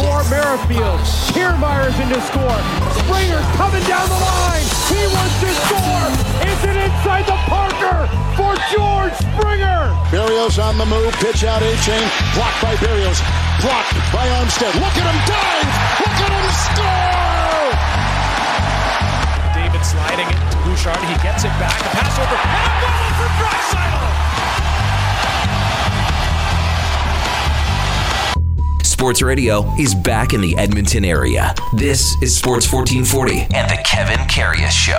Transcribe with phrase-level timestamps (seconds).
[0.00, 0.24] score.
[0.32, 1.00] Merrifield.
[1.36, 2.60] Kiermaier's in to score.
[3.04, 4.66] Springer's coming down the line.
[4.88, 6.08] He wants to score.
[6.48, 9.92] Is it inside the Parker for George Springer?
[10.10, 11.12] Barrios on the move.
[11.20, 12.06] Pitch out A chain.
[12.34, 13.20] Blocked by Barrios.
[13.60, 14.72] Blocked by Armstead.
[14.80, 15.68] Look at him dive.
[16.00, 17.70] Look at him score.
[19.52, 21.00] David sliding it to Bouchard.
[21.04, 21.76] He gets it back.
[21.76, 22.38] A pass over.
[22.40, 24.69] And a goal for Draisaitl.
[29.00, 31.54] Sports Radio is back in the Edmonton area.
[31.72, 34.98] This is Sports 1440 and the Kevin Karius Show.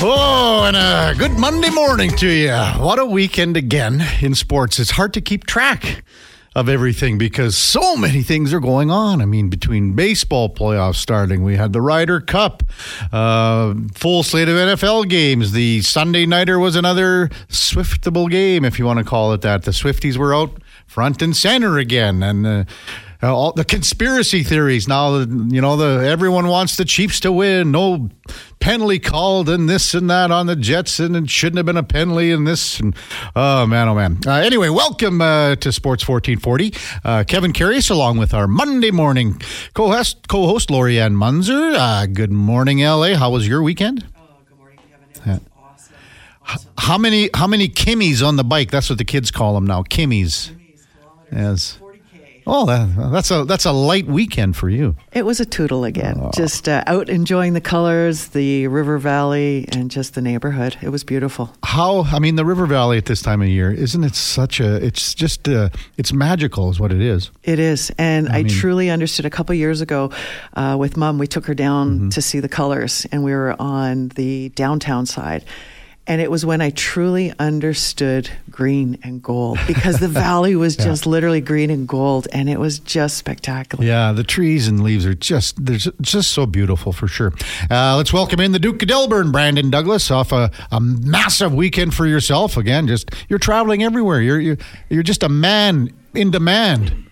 [0.00, 2.54] Oh, and a good Monday morning to you.
[2.80, 4.78] What a weekend again in sports.
[4.78, 6.04] It's hard to keep track
[6.58, 9.22] of everything because so many things are going on.
[9.22, 12.64] I mean, between baseball playoffs starting, we had the Ryder Cup,
[13.12, 15.52] uh, full slate of NFL games.
[15.52, 19.62] The Sunday Nighter was another Swiftable game, if you want to call it that.
[19.62, 22.24] The Swifties were out front and center again.
[22.24, 22.64] And, uh,
[23.22, 24.86] uh, all the conspiracy theories.
[24.86, 27.72] Now you know the everyone wants the chiefs to win.
[27.72, 28.10] No
[28.60, 31.82] penalty called and this and that on the jets and it shouldn't have been a
[31.82, 32.94] penalty and this and
[33.34, 34.18] oh man oh man.
[34.26, 39.40] Uh, anyway welcome uh, to sports 1440 uh, kevin Karius along with our monday morning
[39.74, 41.74] co-host co-host Lori-Ann Muenzer.
[41.76, 44.04] Uh, good morning la how was your weekend?
[44.16, 45.08] Oh, good morning, Kevin.
[45.36, 45.94] It was awesome.
[46.46, 46.70] awesome.
[46.76, 48.70] how many how many kimmies on the bike?
[48.72, 50.86] That's what the kids call them now kimmies Kilometers,
[51.32, 51.78] Yes.
[52.48, 52.54] 40K.
[52.54, 56.16] oh that, that's a that's a light weekend for you It was a tootle again.
[56.34, 60.76] Just uh, out enjoying the colors, the river valley, and just the neighborhood.
[60.82, 61.52] It was beautiful.
[61.64, 64.76] how i mean the river valley at this time of year isn't it such a
[64.84, 67.92] it's just uh, it's magical is what it is It is.
[67.98, 70.10] And I, truly understood a couple years ago
[70.54, 74.08] uh, with mom, we took her down to see the colors, and we were on
[74.16, 75.44] the downtown side.
[76.08, 81.06] And it was when I truly understood green and gold because the valley was just
[81.06, 83.84] literally green and gold, and it was just spectacular.
[83.84, 87.32] yeah the trees and leaves are just they're just so beautiful for sure.
[87.70, 91.94] Uh, let's welcome in the duke of Delburne brandon douglas off a, a massive weekend
[91.94, 92.56] for yourself.
[92.56, 94.20] Again just you're traveling everywhere.
[94.20, 94.58] You're you're,
[94.88, 97.07] you're just a man in demand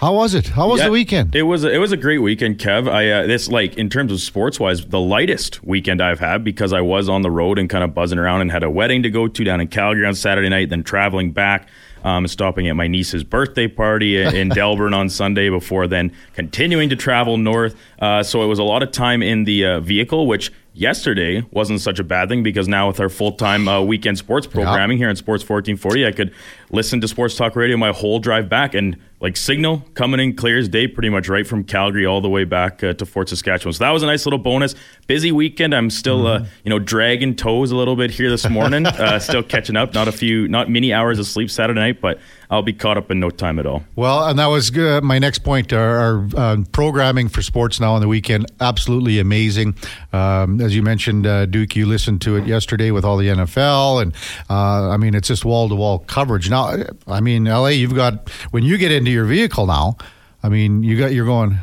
[0.00, 2.18] how was it how was Yeah, the weekend It was a, it was a great
[2.18, 2.88] weekend, Kev.
[2.88, 6.72] I uh, this like in terms of sports wise, the lightest weekend I've had because
[6.72, 9.10] I was on the road and kind of buzzing around and had a wedding to
[9.10, 11.68] go to down in Calgary on Saturday night, then traveling back.
[12.04, 16.88] Um, stopping at my niece's birthday party in in Delburne on Sunday before then continuing
[16.90, 17.74] to travel north.
[17.98, 21.80] Uh, so it was a lot of time in the uh, vehicle, which yesterday wasn't
[21.80, 25.08] such a bad thing because now with our full time uh, weekend sports programming here
[25.08, 26.32] in Sports 1440, I could
[26.70, 30.56] listen to Sports Talk Radio my whole drive back and like signal coming in clear
[30.56, 33.72] as day, pretty much right from Calgary all the way back uh, to Fort Saskatchewan.
[33.72, 34.76] So that was a nice little bonus.
[35.08, 35.74] Busy weekend.
[35.74, 38.86] I'm still uh, you know dragging toes a little bit here this morning.
[38.86, 39.94] uh, still catching up.
[39.94, 42.20] Not a few, not many hours of sleep Saturday night, but
[42.50, 43.84] I'll be caught up in no time at all.
[43.96, 45.72] Well, and that was my next point.
[45.72, 49.76] Our, our uh, programming for sports now on the weekend, absolutely amazing.
[50.12, 54.02] Um, as you mentioned, uh, Duke, you listened to it yesterday with all the NFL,
[54.02, 54.14] and
[54.48, 56.48] uh, I mean, it's just wall to wall coverage.
[56.48, 56.76] Now,
[57.06, 59.96] I mean, LA, you've got when you get into your vehicle now.
[60.42, 61.58] I mean, you got you're going.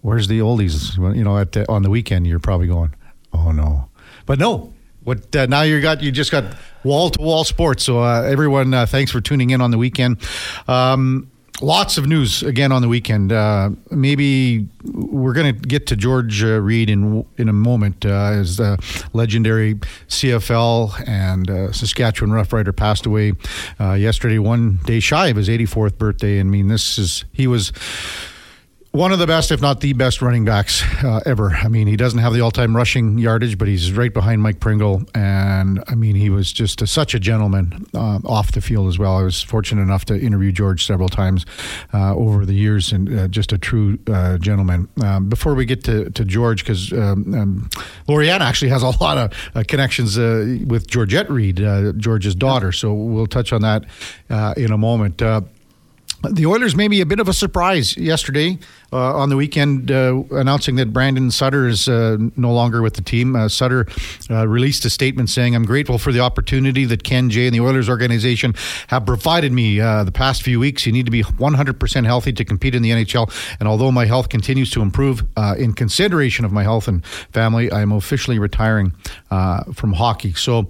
[0.00, 0.96] Where's the oldies?
[1.16, 2.94] You know, at the, on the weekend, you're probably going.
[3.32, 3.88] Oh no,
[4.26, 4.72] but no.
[5.08, 5.62] What uh, now?
[5.62, 6.44] You got you just got
[6.84, 7.82] wall to wall sports.
[7.82, 10.18] So uh, everyone, uh, thanks for tuning in on the weekend.
[10.68, 11.30] Um,
[11.62, 13.32] lots of news again on the weekend.
[13.32, 18.32] Uh, maybe we're going to get to George uh, Reed in in a moment uh,
[18.34, 18.76] as the
[19.14, 19.76] legendary
[20.08, 23.32] CFL and uh, Saskatchewan Rough Rider passed away
[23.80, 26.38] uh, yesterday, one day shy of his 84th birthday.
[26.38, 27.72] I mean, this is he was
[28.92, 31.50] one of the best, if not the best, running backs uh, ever.
[31.50, 35.02] I mean, he doesn't have the all-time rushing yardage, but he's right behind Mike Pringle,
[35.14, 38.98] and I mean, he was just a, such a gentleman uh, off the field as
[38.98, 39.16] well.
[39.16, 41.44] I was fortunate enough to interview George several times
[41.92, 44.88] uh, over the years, and uh, just a true uh, gentleman.
[45.02, 47.70] Um, before we get to, to George, because um, um,
[48.08, 51.56] Lori-Ann actually has a lot of uh, connections with Georgette Reed,
[51.98, 53.84] George's daughter, so we'll touch on that
[54.56, 55.22] in a moment.
[56.22, 58.58] The Oilers may be a bit of a surprise yesterday
[58.92, 63.02] uh, on the weekend, uh, announcing that Brandon Sutter is uh, no longer with the
[63.02, 63.36] team.
[63.36, 63.86] Uh, Sutter
[64.28, 67.60] uh, released a statement saying, I'm grateful for the opportunity that Ken Jay and the
[67.60, 68.54] Oilers organization
[68.88, 70.86] have provided me uh, the past few weeks.
[70.86, 73.30] You need to be 100% healthy to compete in the NHL.
[73.60, 75.24] And although my health continues to improve,
[75.56, 78.90] in consideration of my health and family, I am officially retiring
[79.72, 80.32] from hockey.
[80.32, 80.68] So,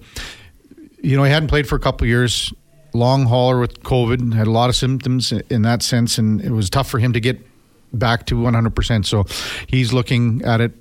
[1.01, 2.53] you know, he hadn't played for a couple years
[2.93, 6.69] long hauler with COVID, had a lot of symptoms in that sense, and it was
[6.69, 7.39] tough for him to get
[7.93, 9.05] back to 100%.
[9.05, 9.25] So
[9.67, 10.71] he's looking at it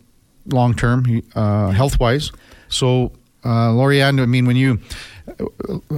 [0.46, 2.32] long term, uh, health wise.
[2.69, 3.12] So,
[3.44, 4.81] uh, Lori-Ann, I mean, when you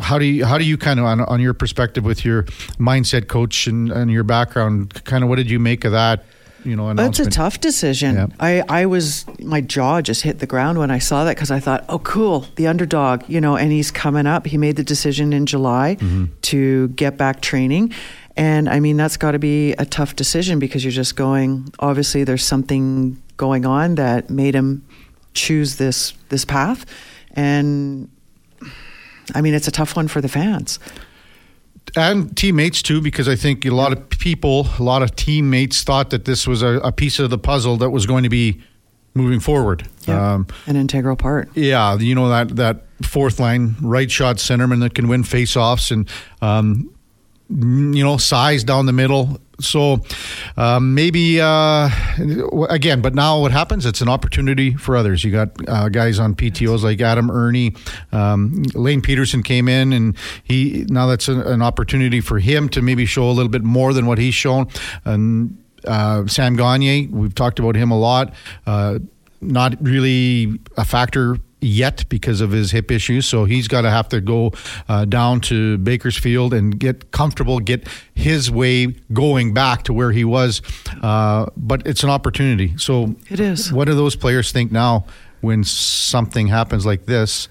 [0.01, 2.45] how do you how do you kind of on, on your perspective with your
[2.79, 6.25] mindset coach and, and your background kind of what did you make of that
[6.65, 8.17] you know That's a tough decision.
[8.17, 8.27] Yeah.
[8.39, 11.61] I, I was my jaw just hit the ground when I saw that because I
[11.61, 14.47] thought, oh, cool, the underdog, you know, and he's coming up.
[14.47, 16.27] He made the decision in July mm-hmm.
[16.43, 17.93] to get back training.
[18.37, 22.25] And I mean, that's got to be a tough decision because you're just going, obviously,
[22.25, 24.85] there's something going on that made him
[25.35, 26.87] choose this this path.
[27.33, 28.11] And
[29.35, 30.79] I mean, it's a tough one for the fans
[31.97, 36.11] and teammates too, because I think a lot of people, a lot of teammates thought
[36.11, 38.61] that this was a, a piece of the puzzle that was going to be
[39.15, 39.89] moving forward.
[40.07, 41.51] Yeah, um, an integral part.
[41.55, 46.09] Yeah, you know that that fourth line right shot centerman that can win faceoffs and
[46.43, 46.93] um,
[47.49, 50.01] you know size down the middle so
[50.57, 51.89] um, maybe uh,
[52.69, 53.87] again, but now what happens?
[53.87, 55.25] It's an opportunity for others.
[55.25, 57.75] You got uh, guys on PTOS like Adam Erne,
[58.13, 62.83] um, Lane Pederson came in, and he now that's a, an opportunity for him to
[62.83, 64.69] maybe show a little bit more than what he's shown.
[65.05, 68.35] And uh, Sam Gagner, we've talked about him a lot.
[68.67, 68.99] Uh,
[69.41, 73.27] not really a factor yet because of his hip issues.
[73.27, 74.53] So he's got to have to go
[74.89, 80.25] uh, down to Bakersfield and get comfortable, get his way going back to where he
[80.25, 80.63] was.
[81.03, 82.77] Uh, but it's an opportunity.
[82.79, 83.73] So it is.
[83.73, 85.07] What do those players think now
[85.41, 87.49] when something happens like this?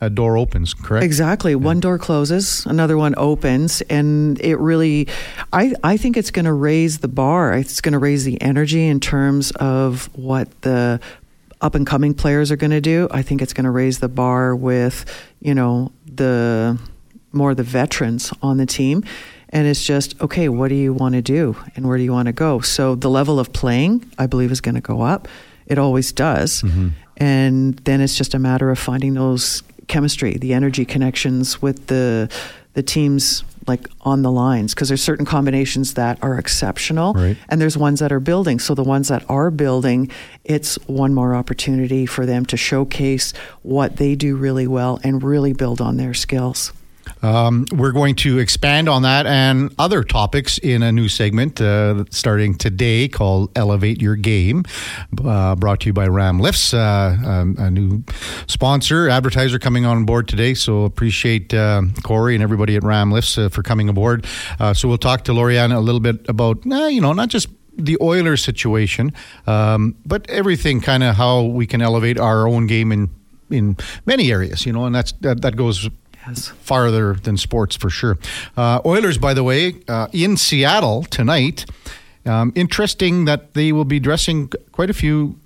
[0.00, 1.04] a door opens, correct?
[1.04, 1.52] Exactly.
[1.52, 1.58] Yeah.
[1.58, 5.08] One door closes, another one opens, and it really,
[5.52, 7.52] I, I think it's going to raise the bar.
[7.52, 11.00] It's going to raise the energy in terms of what the
[11.60, 13.08] up and coming players are going to do.
[13.10, 15.04] I think it's going to raise the bar with,
[15.40, 16.78] you know, the
[17.32, 19.04] more the veterans on the team.
[19.50, 22.26] And it's just, okay, what do you want to do and where do you want
[22.26, 22.60] to go?
[22.60, 25.28] So the level of playing, I believe, is going to go up.
[25.66, 26.62] It always does.
[26.62, 26.88] Mm-hmm.
[27.16, 32.30] And then it's just a matter of finding those chemistry, the energy connections with the
[32.74, 37.36] the teams like on the lines because there's certain combinations that are exceptional right.
[37.48, 40.10] and there's ones that are building so the ones that are building
[40.44, 43.32] it's one more opportunity for them to showcase
[43.62, 46.72] what they do really well and really build on their skills
[47.22, 52.04] um, we're going to expand on that and other topics in a new segment uh,
[52.10, 54.64] starting today called Elevate Your Game,
[55.24, 58.02] uh, brought to you by Ram Lifts, uh, um, a new
[58.46, 60.54] sponsor, advertiser coming on board today.
[60.54, 64.26] So appreciate uh, Corey and everybody at Ram Lifts uh, for coming aboard.
[64.58, 67.96] Uh, so we'll talk to Lori-Ann a little bit about, you know, not just the
[68.00, 69.12] Oilers situation,
[69.46, 73.10] um, but everything kind of how we can elevate our own game in
[73.50, 73.76] in
[74.06, 75.88] many areas, you know, and that's that, that goes
[76.26, 76.48] yes.
[76.48, 78.18] farther than sports for sure.
[78.56, 81.66] Uh, Oilers, by the way, uh, in Seattle tonight.
[82.26, 85.38] Um, interesting that they will be dressing quite a few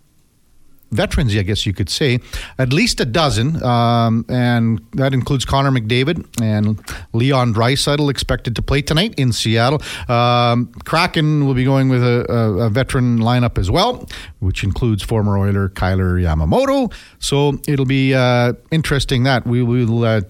[0.94, 2.20] veterans, I guess you could say,
[2.58, 6.80] at least a dozen, um, and that includes Connor McDavid and
[7.12, 9.82] Leon Draisaitl expected to play tonight in Seattle.
[10.08, 15.02] Um, Kraken will be going with a, a, a, veteran lineup as well, which includes
[15.02, 16.92] former Oiler Kailer Yamamoto.
[17.18, 20.20] So it'll be uh, interesting that we will uh,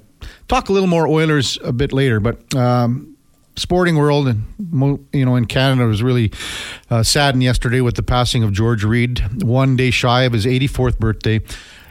[0.48, 2.54] talk a little more Oilers a bit later, but.
[2.54, 3.10] Um,
[3.56, 6.32] sporting world and you know in Canada was really
[6.90, 10.98] uh, saddened yesterday with the passing of George Reed, one day shy of his 84th
[10.98, 11.40] birthday.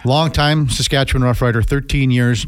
[0.05, 2.45] Long time Saskatchewan Roughrider, 13 years.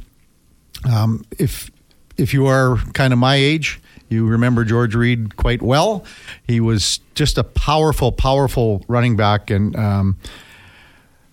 [0.89, 1.72] Um, if
[2.18, 6.06] if you are kind of my age, you remember George Reed quite well.
[6.48, 10.18] He was just a powerful, powerful running back, and um,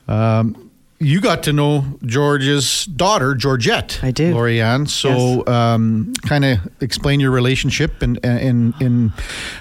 [0.08, 0.70] um,
[1.02, 3.98] you got to know George's daughter, Georgette.
[4.02, 4.86] I did, Lori-Ann.
[4.86, 5.48] So, yes.
[5.48, 9.12] um, kind of explain your relationship, and in, in,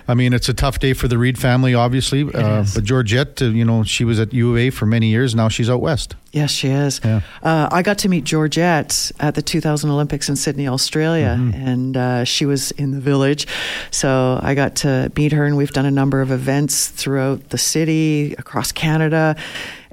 [0.08, 2.24] I mean, it's a tough day for the Reed family, obviously.
[2.24, 5.34] Uh, but Georgette, uh, you know, she was at U of A for many years.
[5.34, 6.16] Now she's out west.
[6.32, 7.02] Yes, she is.
[7.04, 7.22] Yeah.
[7.44, 11.68] Uh, I got to meet Georgette at the 2000 Olympics in Sydney, Australia, mm-hmm.
[11.68, 13.48] and uh, she was in the village.
[13.90, 17.58] So I got to meet her, and we've done a number of events throughout the
[17.58, 19.36] city, across Canada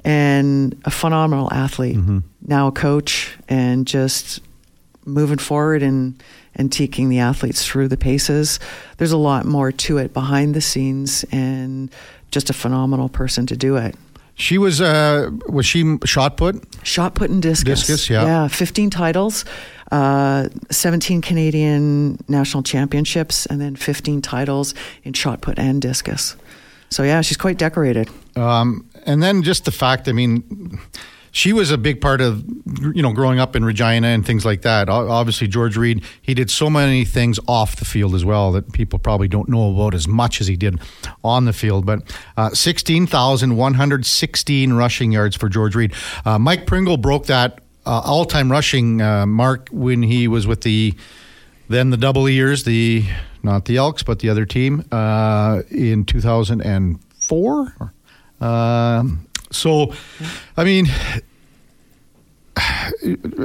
[0.05, 1.97] and a phenomenal athlete.
[1.97, 2.19] Mm-hmm.
[2.45, 4.41] Now a coach and just
[5.05, 6.21] moving forward and
[6.55, 8.59] and taking the athletes through the paces.
[8.97, 11.89] There's a lot more to it behind the scenes and
[12.31, 13.95] just a phenomenal person to do it.
[14.35, 16.63] She was uh was she shot put?
[16.83, 17.81] Shot put and discus.
[17.81, 18.25] Discus, yeah.
[18.25, 19.45] Yeah, 15 titles.
[19.91, 26.35] Uh, 17 Canadian national championships and then 15 titles in shot put and discus.
[26.89, 28.09] So yeah, she's quite decorated.
[28.35, 30.79] Um, and then just the fact, I mean,
[31.31, 32.43] she was a big part of
[32.95, 34.89] you know growing up in Regina and things like that.
[34.89, 38.99] Obviously, George Reed he did so many things off the field as well that people
[38.99, 40.79] probably don't know about as much as he did
[41.23, 41.85] on the field.
[41.85, 42.01] But
[42.35, 45.93] uh, sixteen thousand one hundred sixteen rushing yards for George Reed.
[46.25, 50.95] Uh, Mike Pringle broke that uh, all-time rushing uh, mark when he was with the
[51.67, 53.05] then the double ears, the
[53.43, 57.93] not the Elks but the other team uh, in two thousand and four.
[58.41, 59.93] Um, so,
[60.55, 60.87] I mean,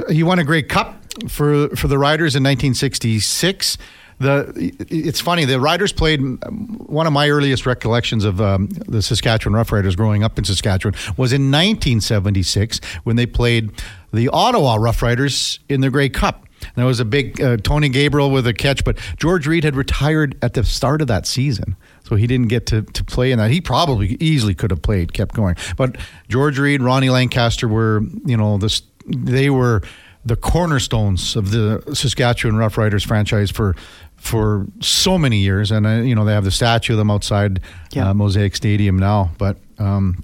[0.09, 3.77] he won a Grey Cup for for the Riders in 1966.
[4.17, 9.61] The it's funny the Riders played one of my earliest recollections of um, the Saskatchewan
[9.61, 13.71] Roughriders growing up in Saskatchewan was in 1976 when they played
[14.13, 16.47] the Ottawa Roughriders in the Grey Cup.
[16.61, 19.75] And there was a big uh, Tony Gabriel with a catch, but George Reed had
[19.75, 21.75] retired at the start of that season.
[22.07, 23.49] So he didn't get to, to play in that.
[23.49, 25.55] He probably easily could have played, kept going.
[25.75, 25.97] But
[26.29, 29.81] George Reed, Ronnie Lancaster were, you know, this they were
[30.23, 33.75] the cornerstones of the Saskatchewan Roughriders franchise for
[34.17, 35.71] for so many years.
[35.71, 37.59] And uh, you know, they have the statue of them outside
[37.91, 38.09] yeah.
[38.09, 39.31] uh, Mosaic Stadium now.
[39.37, 40.23] But um,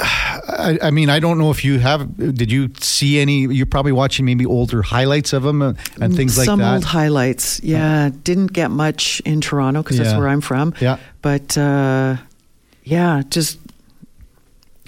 [0.00, 2.16] I, I, mean, I don't know if you have.
[2.16, 3.42] Did you see any?
[3.42, 6.64] You're probably watching maybe older highlights of them and, and things Some like that.
[6.64, 8.10] Some old highlights, yeah.
[8.24, 10.04] Didn't get much in Toronto because yeah.
[10.04, 10.74] that's where I'm from.
[10.80, 12.16] Yeah, but uh,
[12.82, 13.58] yeah, just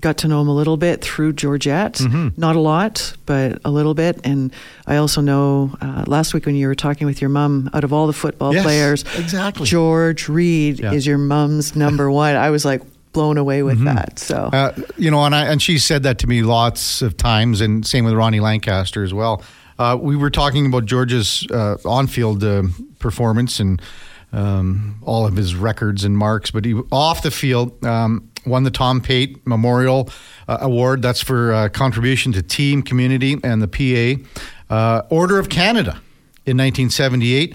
[0.02, 1.94] got to know him a little bit through Georgette.
[1.94, 2.28] Mm-hmm.
[2.36, 4.20] Not a lot, but a little bit.
[4.24, 4.52] And
[4.86, 7.92] I also know uh, last week when you were talking with your mom, out of
[7.92, 10.92] all the football yes, players, exactly, George Reed yeah.
[10.92, 12.34] is your mom's number one.
[12.34, 12.82] I was like,
[13.12, 13.94] blown away with mm-hmm.
[13.94, 14.18] that.
[14.18, 17.60] So uh, you know, and I and she said that to me lots of times,
[17.60, 19.42] and same with Ronnie Lancaster as well.
[19.78, 22.62] Uh, we were talking about George's uh, on-field uh,
[22.98, 23.80] performance and
[24.32, 28.70] um, all of his records and marks, but he off the field um, won the
[28.70, 30.08] Tom Pate Memorial
[30.48, 31.02] uh, Award.
[31.02, 34.22] That's for uh, contribution to team, community, and the
[34.68, 36.00] PA Order of Canada
[36.44, 37.54] in 1978.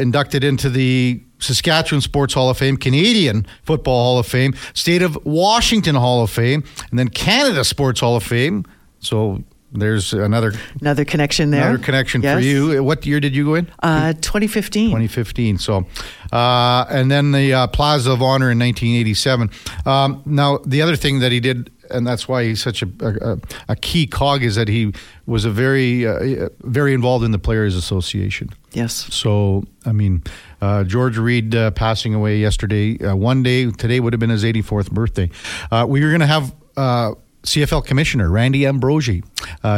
[0.00, 5.18] inducted into the Saskatchewan Sports Hall of Fame, Canadian Football Hall of Fame, State of
[5.24, 8.64] Washington Hall of Fame, and then Canada Sports Hall of Fame.
[9.00, 9.42] So
[9.72, 11.68] there's another another connection there.
[11.68, 12.36] Another connection yes.
[12.36, 12.82] for you.
[12.82, 13.70] What year did you go in?
[13.82, 14.88] Uh, 2015.
[14.88, 15.58] 2015.
[15.58, 15.86] So,
[16.32, 19.50] uh, and then the uh, Plaza of Honor in 1987.
[19.86, 23.38] Um, now, the other thing that he did and that's why he's such a, a,
[23.72, 24.92] a key cog is that he
[25.26, 28.50] was a very uh, very involved in the Players Association.
[28.72, 29.12] Yes.
[29.12, 30.22] So I mean,
[30.60, 32.98] uh, George Reed uh, passing away yesterday.
[32.98, 35.30] Uh, one day today would have been his 84th birthday.
[35.70, 36.54] Uh, we were going to have.
[36.76, 39.22] Uh, CFL Commissioner Randy Ambrosie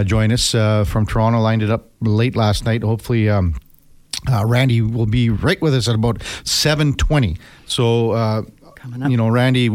[0.04, 1.38] join us from Toronto.
[1.38, 2.82] Lined it up late last night.
[2.82, 3.54] Hopefully, um,
[4.44, 7.36] Randy will be right with us at about seven twenty.
[7.66, 8.44] So
[8.82, 9.10] coming up.
[9.10, 9.68] You know, Randy,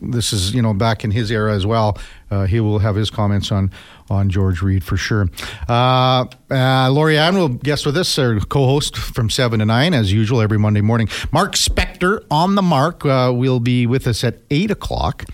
[0.00, 1.98] this is you know back in his era as well.
[2.30, 3.70] Uh, he will have his comments on
[4.08, 5.28] on George Reed for sure.
[5.68, 10.12] Uh, uh, Lori Ann will guest with us, our co-host from seven to nine as
[10.12, 11.08] usual every Monday morning.
[11.32, 15.24] Mark Spector on the mark uh, will be with us at eight o'clock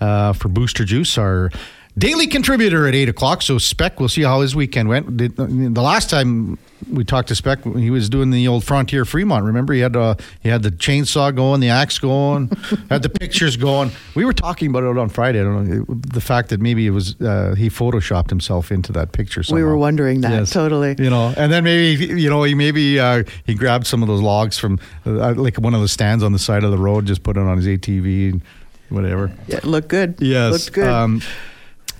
[0.00, 1.50] uh, for Booster Juice, our
[1.96, 3.42] daily contributor at eight o'clock.
[3.42, 5.18] So Spec, we'll see how his weekend went.
[5.18, 6.58] The last time
[6.90, 9.44] we talked to Spec, he was doing the old Frontier Fremont.
[9.44, 12.48] Remember, he had uh, he had the chainsaw going, the axe going,
[12.90, 13.90] had the pictures going.
[14.14, 15.40] We were talking about it on Friday.
[15.40, 19.12] I don't know the fact that maybe it was uh, he photoshopped himself into that
[19.12, 19.42] picture.
[19.42, 19.62] Somehow.
[19.62, 20.50] We were wondering that yes.
[20.50, 20.94] totally.
[20.98, 24.20] You know, and then maybe you know he maybe uh, he grabbed some of those
[24.20, 27.22] logs from uh, like one of the stands on the side of the road, just
[27.22, 28.42] put it on his ATV and
[28.88, 29.32] whatever.
[29.46, 30.16] Yeah, looked good.
[30.20, 30.88] Yes, looked good.
[30.88, 31.22] Um,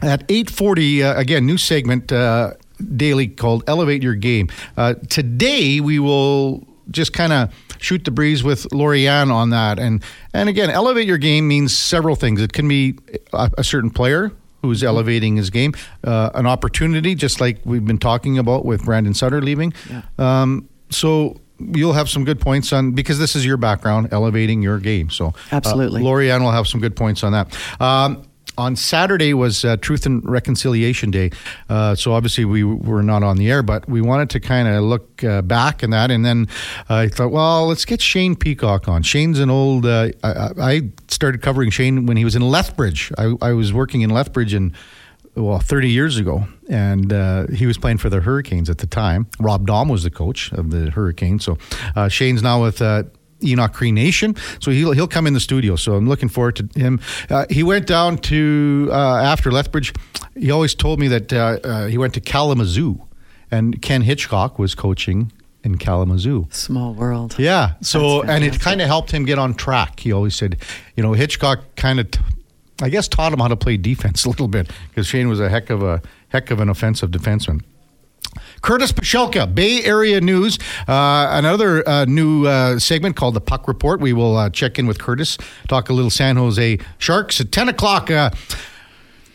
[0.00, 2.52] at 8.40 uh, again new segment uh,
[2.96, 4.48] daily called elevate your game.
[4.76, 9.78] Uh, today we will just kind of shoot the breeze with Lori-Ann on that.
[9.78, 12.40] And and again elevate your game means several things.
[12.40, 12.96] It can be
[13.32, 14.32] a, a certain player
[14.62, 19.14] who's elevating his game uh, an opportunity just like we've been talking about with Brandon
[19.14, 19.72] Sutter leaving.
[19.88, 20.02] Yeah.
[20.18, 24.78] um, so you'll have some good points on because this is your background elevating your
[24.78, 25.10] game.
[25.10, 26.00] So uh, absolutely.
[26.00, 27.56] Uh, Lori-Ann will have some good points on that.
[27.80, 28.27] Um,
[28.58, 31.30] on Saturday was uh, Truth and Reconciliation Day.
[31.68, 34.82] Uh, so obviously we were not on the air, but we wanted to kind of
[34.82, 36.10] look uh, back in that.
[36.10, 36.48] And then
[36.88, 39.02] I thought, well, let's get Shane Peacock on.
[39.02, 43.12] Shane's an old, uh, I, I, started covering Shane when he was in Lethbridge.
[43.16, 44.72] I, I was working in Lethbridge and
[45.34, 49.28] well, 30 years ago, and uh, he was playing for the Hurricanes at the time.
[49.38, 51.44] Rob Dom was the coach of the Hurricanes.
[51.44, 51.58] So
[51.94, 53.04] uh, Shane's now with uh,
[53.42, 54.36] Enoch Cree Nation.
[54.60, 55.76] So he'll he'll come in the studio.
[55.76, 57.00] So I'm looking forward to him.
[57.30, 59.92] Uh, he went down to uh, after Lethbridge.
[60.34, 63.00] He always told me that uh, uh he went to Kalamazoo,
[63.50, 65.32] and Ken Hitchcock was coaching
[65.64, 66.46] in Kalamazoo.
[66.50, 67.36] Small world.
[67.38, 67.74] Yeah.
[67.80, 70.00] So and it kind of helped him get on track.
[70.00, 70.58] He always said,
[70.96, 72.10] you know, Hitchcock kind of.
[72.10, 72.20] T-
[72.80, 75.48] I guess taught him how to play defense a little bit because Shane was a
[75.48, 77.62] heck of a heck of an offensive defenseman.
[78.62, 80.58] Curtis Pashelka, Bay Area News.
[80.86, 84.00] Uh, another uh, new uh, segment called the Puck Report.
[84.00, 85.38] We will uh, check in with Curtis,
[85.68, 88.10] talk a little San Jose Sharks at 10 o'clock.
[88.10, 88.30] Uh,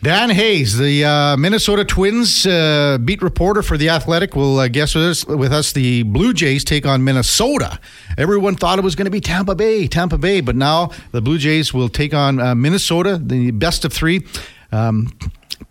[0.04, 4.94] Dan Hayes, the uh, Minnesota Twins uh, beat reporter for The Athletic, will uh, guess
[4.94, 5.72] with us, with us.
[5.72, 7.80] The Blue Jays take on Minnesota.
[8.18, 11.38] Everyone thought it was going to be Tampa Bay, Tampa Bay, but now the Blue
[11.38, 14.26] Jays will take on uh, Minnesota, the best of three.
[14.72, 15.10] Um,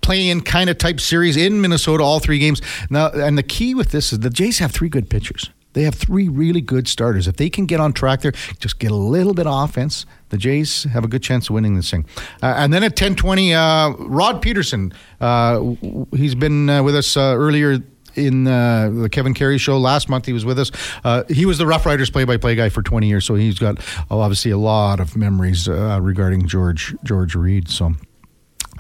[0.01, 2.61] play-in kind of type series in Minnesota, all three games.
[2.89, 5.49] Now, and the key with this is the Jays have three good pitchers.
[5.73, 7.27] They have three really good starters.
[7.27, 10.37] If they can get on track there, just get a little bit of offense, the
[10.37, 12.05] Jays have a good chance of winning this thing.
[12.41, 14.93] Uh, and then at 10:20, uh, Rod Pedersen.
[15.19, 15.75] Uh,
[16.15, 17.79] he's been uh, with us uh, earlier
[18.15, 20.25] in uh, the Kevin Karius show last month.
[20.25, 20.71] He was with us.
[21.03, 24.19] Uh, he was the Rough Riders play-by-play guy for 20 years, so he's got uh,
[24.19, 27.69] obviously a lot of memories uh, regarding George George Reed.
[27.69, 27.93] So.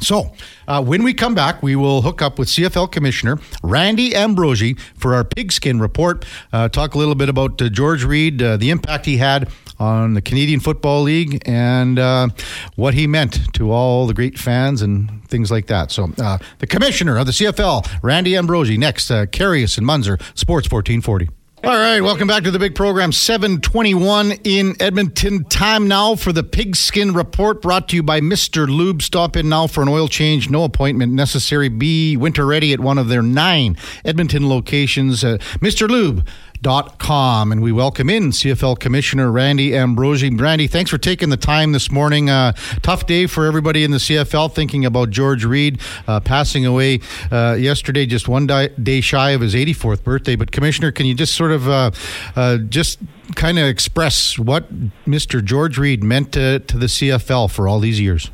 [0.03, 0.33] So,
[0.67, 5.15] uh, when we come back, we will hook up with CFL Commissioner Randy Ambrosie for
[5.15, 6.25] our pigskin report.
[6.51, 10.13] Uh, talk a little bit about uh, George Reed, uh, the impact he had on
[10.13, 12.27] the Canadian Football League, and uh,
[12.75, 15.89] what he meant to all the great fans and things like that.
[15.89, 19.09] So, uh, the Commissioner of the CFL, Randy Ambrosie, next.
[19.09, 21.29] Karius and Muenzer, Sports 1440.
[21.65, 23.13] All right, welcome back to the big program.
[23.13, 25.45] 721 in Edmonton.
[25.45, 28.67] Time now for the Pigskin Report brought to you by Mr.
[28.67, 29.01] Lube.
[29.01, 30.49] Stop in now for an oil change.
[30.49, 31.69] No appointment necessary.
[31.69, 35.23] Be winter ready at one of their nine Edmonton locations.
[35.23, 35.87] Uh, Mr.
[35.87, 36.27] Lube.
[36.63, 40.29] Dot and we welcome in CFL Commissioner Randy Ambrosie.
[40.29, 42.29] Randy, thanks for taking the time this morning.
[42.29, 47.01] Uh, tough day for everybody in the CFL thinking about George Reed uh, passing away
[47.33, 50.37] uh, yesterday, just one di- day shy of his 84th birthday.
[50.37, 51.91] But Commissioner, can you just sort of uh,
[52.37, 52.99] uh, just
[53.35, 54.73] kind of express what
[55.05, 55.43] Mr.
[55.43, 58.31] George Reed meant to, to the CFL for all these years?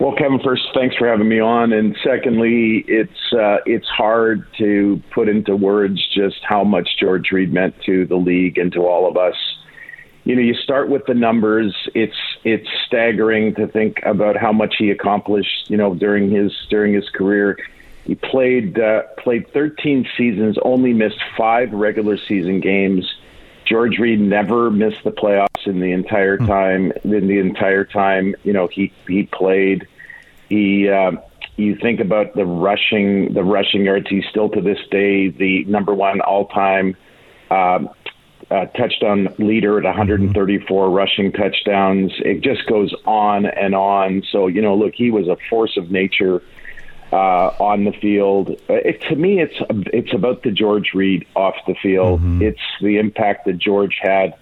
[0.00, 5.02] Well, Kevin, first, thanks for having me on, and secondly, it's uh, it's hard to
[5.12, 9.08] put into words just how much George Reed meant to the league and to all
[9.08, 9.34] of us.
[10.22, 11.74] You know, you start with the numbers.
[11.96, 12.14] It's
[12.44, 15.68] it's staggering to think about how much he accomplished.
[15.68, 17.58] You know, during his during his career,
[18.04, 23.04] he played uh, played 13 seasons, only missed five regular season games.
[23.68, 26.92] George Reed never missed the playoffs in the entire time.
[27.04, 29.86] In the entire time, you know, he he played.
[30.48, 31.12] He, uh,
[31.56, 34.06] you think about the rushing, the rushing yards.
[34.08, 36.96] He's still to this day the number one all-time
[37.50, 37.80] uh,
[38.50, 42.12] uh, touchdown leader at 134 rushing touchdowns.
[42.20, 44.22] It just goes on and on.
[44.32, 46.42] So you know, look, he was a force of nature
[47.12, 48.50] uh, on the field.
[48.68, 49.56] It, to me, it's
[49.92, 52.20] it's about the George Reed off the field.
[52.20, 52.42] Mm-hmm.
[52.42, 54.34] It's the impact that George had,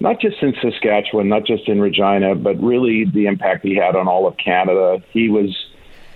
[0.00, 4.08] not just in Saskatchewan, not just in Regina, but really the impact he had on
[4.08, 5.02] all of Canada.
[5.10, 5.54] He was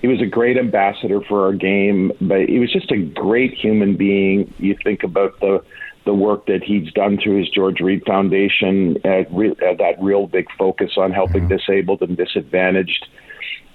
[0.01, 3.97] he was a great ambassador for our game, but he was just a great human
[3.97, 4.53] being.
[4.59, 5.63] You think about the
[6.05, 10.27] the work that he's done through his George Reed Foundation, uh, re- uh, that real
[10.27, 11.57] big focus on helping mm-hmm.
[11.57, 13.07] disabled and disadvantaged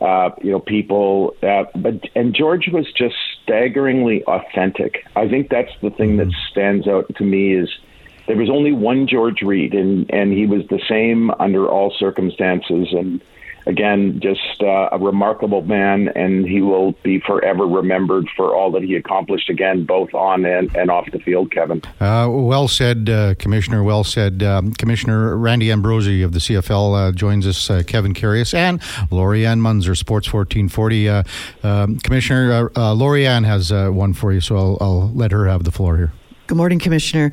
[0.02, 1.36] uh, you know, people.
[1.42, 5.06] Uh, but and George was just staggeringly authentic.
[5.16, 6.52] I think that's the thing that mm-hmm.
[6.52, 7.70] stands out to me is
[8.28, 12.90] there was only one George Reed, and and he was the same under all circumstances.
[12.92, 13.22] And
[13.66, 18.84] again, just uh, a remarkable man, and he will be forever remembered for all that
[18.84, 21.82] he accomplished, again, both on and, and off the field, Kevin.
[22.00, 23.84] Uh, well said, uh, Commissioner.
[23.84, 24.44] Well said.
[24.44, 29.62] Um, Commissioner Randy Ambrosie of the CFL uh, joins us, uh, Kevin Karius, and Lori-Ann
[29.62, 31.10] Muenzer, Sports 1440.
[31.10, 31.24] Uh,
[31.64, 35.72] um, Commissioner, uh, Lori-Ann has one for you, so I'll, I'll let her have the
[35.72, 36.12] floor here.
[36.46, 37.32] Good morning, Commissioner.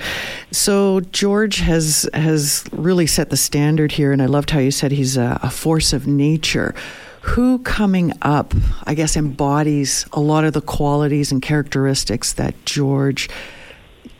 [0.53, 4.93] So George has has really set the standard here, and I loved how you said
[4.93, 6.77] he's a, a force of nature.
[7.23, 13.29] Who coming up, I guess, embodies a lot of the qualities and characteristics that George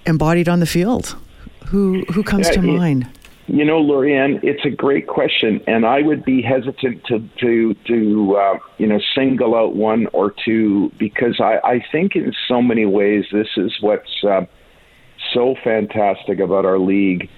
[0.07, 1.17] embodied on the field?
[1.67, 3.09] Who who comes yeah, to it, mind?
[3.47, 8.37] You know, Lori-Ann, it's a great question, and I would be hesitant to to to
[8.37, 12.87] uh, you know single out one or two because I, I think in so many
[12.87, 14.47] ways this is what's uh,
[15.33, 17.29] so fantastic about our league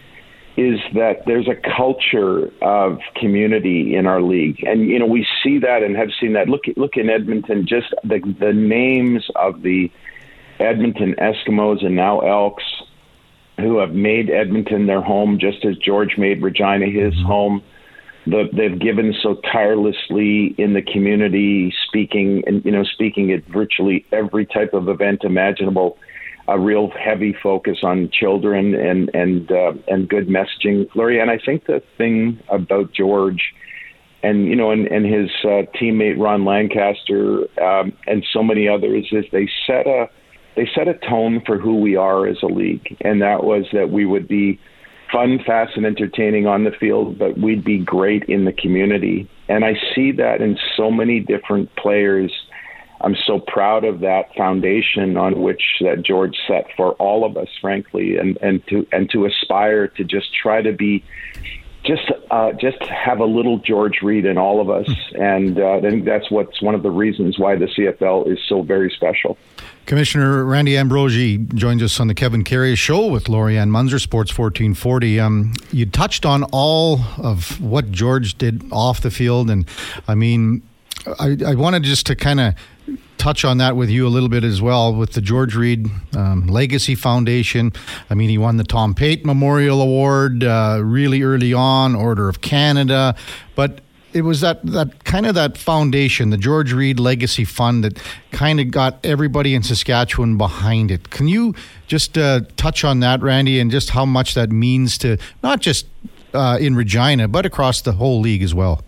[0.57, 5.59] is that there's a culture of community in our league, and you know we see
[5.59, 6.49] that and have seen that.
[6.49, 9.91] Look, look in Edmonton, just the the names of the
[10.61, 12.65] Edmonton Eskimos and now Elks,
[13.59, 17.27] who have made Edmonton their home, just as George made Regina his mm-hmm.
[17.27, 17.63] home.
[18.25, 24.05] The, they've given so tirelessly in the community, speaking and you know speaking at virtually
[24.13, 25.97] every type of event imaginable
[26.49, 31.21] a real heavy focus on children and and uh, and good messaging, Lori.
[31.21, 33.55] And I think the thing about George
[34.23, 39.09] and you know, and, and his uh, teammate Ron Lancaster um, and so many others
[39.13, 40.09] is they set a
[40.55, 43.91] they set a tone for who we are as a league, and that was that
[43.91, 44.61] we would be
[45.11, 49.29] fun, fast, and entertaining on the field, but we'd be great in the community.
[49.49, 52.33] And I see that in so many different players.
[53.03, 57.49] I'm so proud of that foundation on which that George set for all of us,
[57.61, 61.05] frankly, and, and to and to aspire to just try to be
[61.85, 65.81] just uh, just have a little George Reed in all of us, and uh, I
[65.81, 69.37] think that's what's one of the reasons why the CFL is so very special.
[69.87, 75.19] Commissioner Randy Ambrosie joins us on the Kevin Karius Show with Lori-Ann Muenzer, Sports 1440.
[75.19, 79.67] Um, you touched on all of what George did off the field, and
[80.07, 80.63] I mean,
[81.19, 82.55] I, I wanted just to kind of
[83.19, 86.47] touch on that with you a little bit as well with the George Reed um,
[86.47, 87.73] Legacy Foundation.
[88.11, 92.41] I mean, he won the Tom Pate Memorial Award uh, really early on, Order of
[92.41, 93.15] Canada,
[93.55, 93.81] but
[94.13, 97.99] it was that that kind of that foundation, the George Reed Legacy Fund, that
[98.31, 101.11] kind of got everybody in Saskatchewan behind it.
[101.11, 101.55] Can you
[101.87, 105.87] just uh, touch on that, Randy, and just how much that means to not just
[106.35, 108.83] uh, in Regina, but across the whole league as well?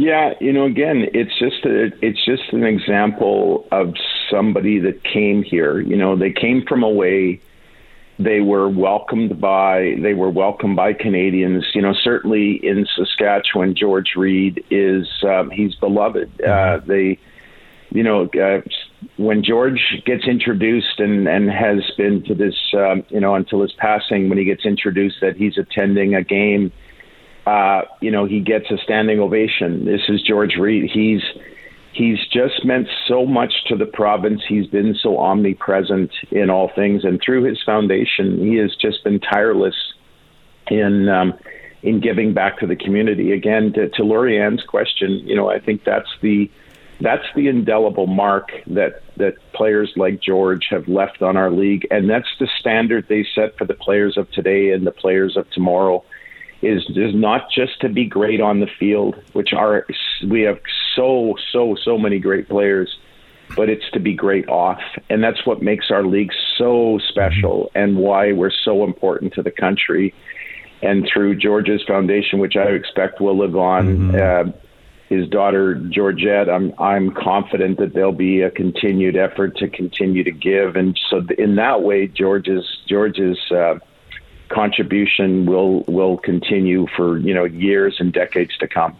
[0.00, 3.92] Yeah, you know, again, it's just a, it's just an example of
[4.30, 5.78] somebody that came here.
[5.78, 7.42] You know, they came from away.
[8.18, 11.66] They were welcomed by they were welcomed by Canadians.
[11.74, 16.40] You know, certainly in Saskatchewan, George Reed is um, he's beloved.
[16.40, 17.18] Uh, they,
[17.90, 18.62] you know, uh,
[19.18, 23.72] when George gets introduced and and has been to this, um, you know, until his
[23.72, 26.72] passing, when he gets introduced that he's attending a game
[27.46, 29.84] uh, you know, he gets a standing ovation.
[29.84, 30.90] This is George Reed.
[30.92, 31.22] He's
[31.92, 34.42] he's just meant so much to the province.
[34.48, 39.20] He's been so omnipresent in all things, and through his foundation, he has just been
[39.20, 39.74] tireless
[40.70, 41.34] in um,
[41.82, 43.32] in giving back to the community.
[43.32, 46.50] Again, to, to Lori-Ann's question, you know, I think that's the
[47.00, 52.08] that's the indelible mark that that players like George have left on our league, and
[52.08, 56.04] that's the standard they set for the players of today and the players of tomorrow
[56.62, 59.86] is is not just to be great on the field, which are
[60.28, 60.60] we have
[60.94, 62.98] so so so many great players,
[63.56, 67.96] but it's to be great off, and that's what makes our league so special and
[67.96, 70.14] why we're so important to the country.
[70.82, 74.12] And through George's foundation, which I expect will live on.
[74.12, 74.50] Mm-hmm.
[74.50, 74.52] Uh,
[75.10, 80.30] his daughter Georgette, I'm I'm confident that there'll be a continued effort to continue to
[80.30, 83.80] give, and so in that way, George's George's uh,
[84.50, 88.98] contribution will will continue for you know years and decades to come.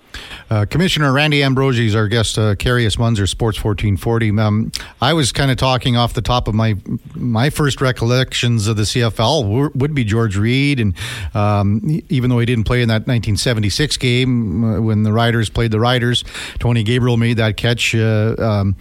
[0.48, 2.38] Uh, Commissioner Randy Ambrosie is our guest.
[2.38, 4.38] Uh, Karius Muenzer, Sports 1440.
[4.38, 6.76] Um, I was kind of talking off the top of my
[7.14, 10.94] my first recollections of the CFL would be George Reed, and
[11.34, 15.72] um, even though he didn't play in that 1976 game uh, when the Riders played
[15.72, 16.24] the Riders,
[16.58, 17.94] Tony Gabriel made that catch.
[17.94, 18.76] Uh, um,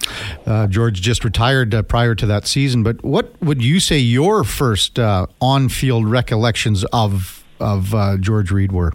[0.46, 2.84] uh, George just retired uh, prior to that season.
[2.84, 6.59] But what would you say your first on-field recollection?
[6.92, 8.94] Of of uh, George Reed were?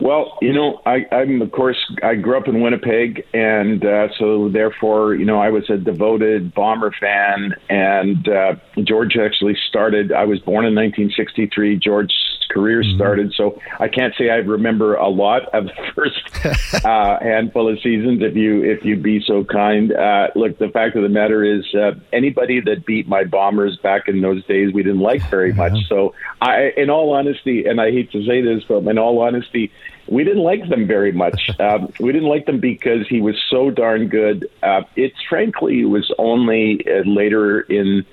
[0.00, 4.48] Well, you know, I, I'm of course I grew up in Winnipeg, and uh, so
[4.48, 7.54] therefore, you know, I was a devoted Bomber fan.
[7.68, 10.12] And uh, George actually started.
[10.12, 11.78] I was born in 1963.
[11.78, 12.14] George's
[12.48, 12.96] career mm-hmm.
[12.96, 13.32] started.
[13.36, 18.22] So I can't say I remember a lot of the first uh, handful of seasons.
[18.22, 21.64] If you if you'd be so kind, uh, look, the fact of the matter is,
[21.74, 25.76] uh, anybody that beat my Bombers back in those days, we didn't like very much.
[25.88, 29.70] So I, in all honesty, and I hate to say this, but in all honesty.
[30.10, 31.50] We didn't like them very much.
[31.60, 34.48] Um, we didn't like them because he was so darn good.
[34.62, 38.06] Uh, it's frankly it was only uh, later in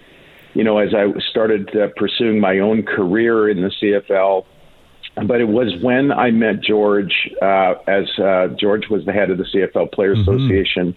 [0.55, 4.45] you know, as I started uh, pursuing my own career in the CFL.
[5.27, 9.37] But it was when I met George, uh, as uh, George was the head of
[9.37, 10.29] the CFL Players mm-hmm.
[10.31, 10.95] Association,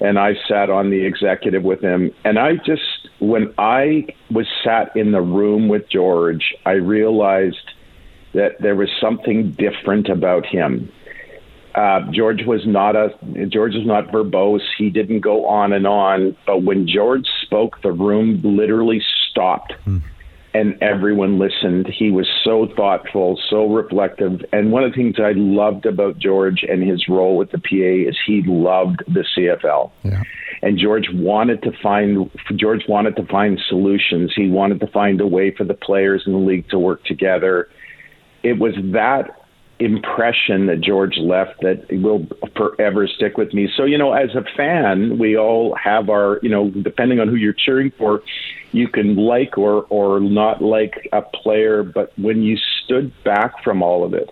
[0.00, 2.12] and I sat on the executive with him.
[2.24, 7.70] And I just, when I was sat in the room with George, I realized
[8.34, 10.90] that there was something different about him.
[11.74, 13.08] Uh, George was not a
[13.48, 14.62] George was not verbose.
[14.78, 16.36] He didn't go on and on.
[16.46, 20.00] But when George spoke, the room literally stopped, mm.
[20.52, 21.88] and everyone listened.
[21.88, 24.44] He was so thoughtful, so reflective.
[24.52, 28.08] And one of the things I loved about George and his role with the PA
[28.08, 29.90] is he loved the CFL.
[30.04, 30.22] Yeah.
[30.62, 34.32] And George wanted to find George wanted to find solutions.
[34.34, 37.68] He wanted to find a way for the players in the league to work together.
[38.44, 39.40] It was that
[39.80, 42.26] impression that George left that will
[42.56, 43.68] forever stick with me.
[43.76, 47.34] So, you know, as a fan, we all have our, you know, depending on who
[47.34, 48.22] you're cheering for,
[48.72, 53.82] you can like or, or not like a player, but when you stood back from
[53.82, 54.30] all of it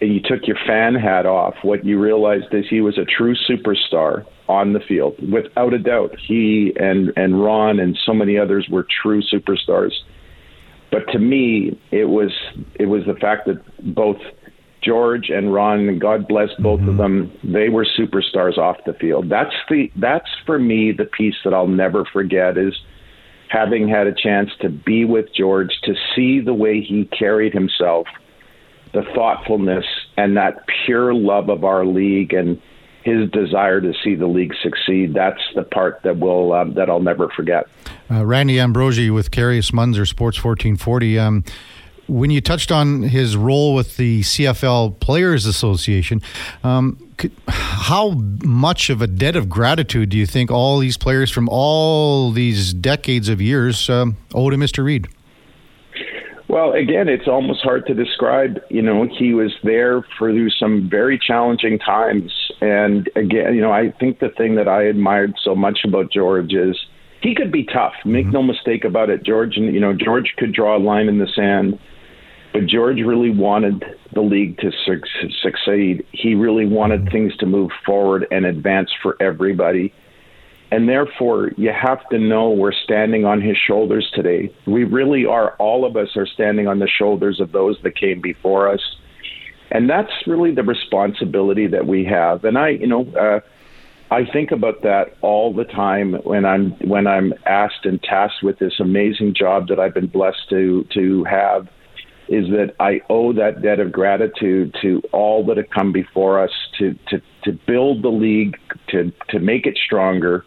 [0.00, 3.34] and you took your fan hat off, what you realized is he was a true
[3.48, 6.14] superstar on the field, without a doubt.
[6.26, 9.92] He and and Ron and so many others were true superstars.
[10.90, 12.32] But to me, it was
[12.74, 14.18] it was the fact that both
[14.82, 16.90] George and Ron, and God bless both mm-hmm.
[16.90, 19.28] of them, they were superstars off the field.
[19.28, 22.74] That's the that's for me the piece that I'll never forget is
[23.48, 28.06] having had a chance to be with George, to see the way he carried himself,
[28.92, 29.84] the thoughtfulness
[30.16, 32.60] and that pure love of our league and
[33.06, 35.14] his desire to see the league succeed.
[35.14, 37.68] That's the part that will um, that I'll never forget.
[38.10, 41.18] Uh, Randy Ambrosie with Karius Muenzer, Sports 1440.
[41.18, 41.44] Um,
[42.08, 46.20] when you touched on his role with the CFL Players Association,
[46.64, 48.10] um, could, how
[48.44, 52.74] much of a debt of gratitude do you think all these players from all these
[52.74, 54.84] decades of years um, owe to Mr.
[54.84, 55.06] Reed?
[56.48, 58.60] Well, again, it's almost hard to describe.
[58.70, 62.32] You know, he was there through some very challenging times.
[62.60, 66.52] And again, you know, I think the thing that I admired so much about George
[66.52, 66.76] is
[67.20, 67.94] he could be tough.
[68.04, 68.32] Make mm-hmm.
[68.32, 69.24] no mistake about it.
[69.24, 71.78] George, and you know, George could draw a line in the sand.
[72.52, 76.06] But George really wanted the league to su- succeed.
[76.12, 77.10] He really wanted mm-hmm.
[77.10, 79.92] things to move forward and advance for everybody.
[80.70, 84.52] And therefore, you have to know we're standing on his shoulders today.
[84.66, 88.20] We really are, all of us are standing on the shoulders of those that came
[88.20, 88.80] before us.
[89.70, 92.44] And that's really the responsibility that we have.
[92.44, 93.40] And I, you know, uh,
[94.10, 98.58] I think about that all the time when I'm when I'm asked and tasked with
[98.60, 101.68] this amazing job that I've been blessed to to have
[102.28, 106.52] is that I owe that debt of gratitude to all that have come before us
[106.78, 108.56] to to to build the league
[108.90, 110.44] to to make it stronger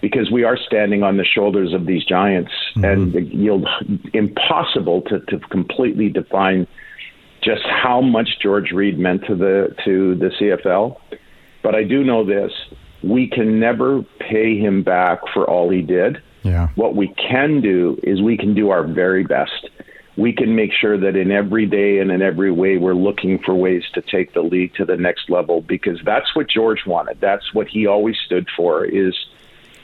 [0.00, 2.84] because we are standing on the shoulders of these giants, mm-hmm.
[2.84, 3.66] and you'll
[4.12, 6.66] impossible to, to completely define
[7.42, 10.98] just how much George Reed meant to the to the CFL.
[11.62, 12.52] But I do know this:
[13.02, 16.22] we can never pay him back for all he did.
[16.42, 16.68] Yeah.
[16.76, 19.68] What we can do is we can do our very best.
[20.16, 23.54] We can make sure that in every day and in every way we're looking for
[23.54, 27.20] ways to take the league to the next level because that's what George wanted.
[27.20, 29.14] That's what he always stood for is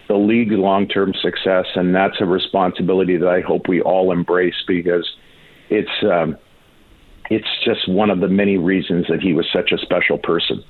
[0.08, 4.62] the league long term success, and that's a responsibility that I hope we all embrace
[4.66, 5.08] because
[5.70, 6.36] it's um,
[7.30, 10.62] it's just one of the many reasons that he was such a special person.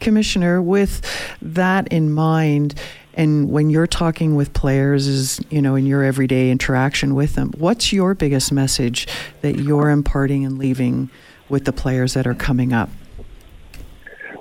[0.00, 1.00] Commissioner, with
[1.40, 2.74] that in mind,
[3.14, 7.52] and when you're talking with players, is you know in your everyday interaction with them,
[7.58, 9.06] what's your biggest message
[9.42, 11.10] that you're imparting and leaving
[11.48, 12.88] with the players that are coming up?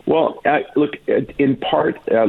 [0.08, 0.42] Well,
[0.76, 0.94] look,
[1.38, 2.26] in part, uh,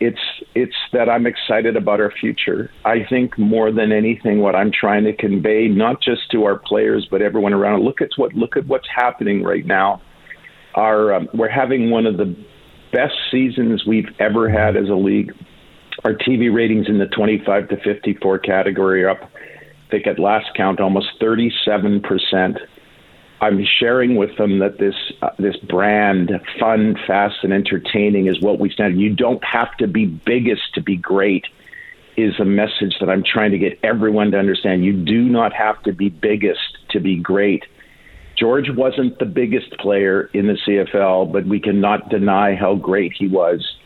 [0.00, 0.18] it's
[0.54, 2.70] it's that I'm excited about our future.
[2.84, 7.06] I think more than anything, what I'm trying to convey, not just to our players
[7.10, 10.02] but everyone around, look at what look at what's happening right now.
[10.74, 12.34] Our um, we're having one of the
[12.92, 15.32] best seasons we've ever had as a league.
[16.04, 19.22] Our TV ratings in the 25 to 54 category are up.
[19.22, 22.58] I think at last count, almost 37 percent
[23.44, 28.58] I'm sharing with them that this uh, this brand, fun, fast, and entertaining, is what
[28.58, 28.98] we stand.
[28.98, 31.44] You don't have to be biggest to be great.
[32.16, 34.82] Is a message that I'm trying to get everyone to understand.
[34.82, 37.64] You do not have to be biggest to be great.
[38.38, 43.28] George wasn't the biggest player in the CFL, but we cannot deny how great he
[43.28, 43.76] was.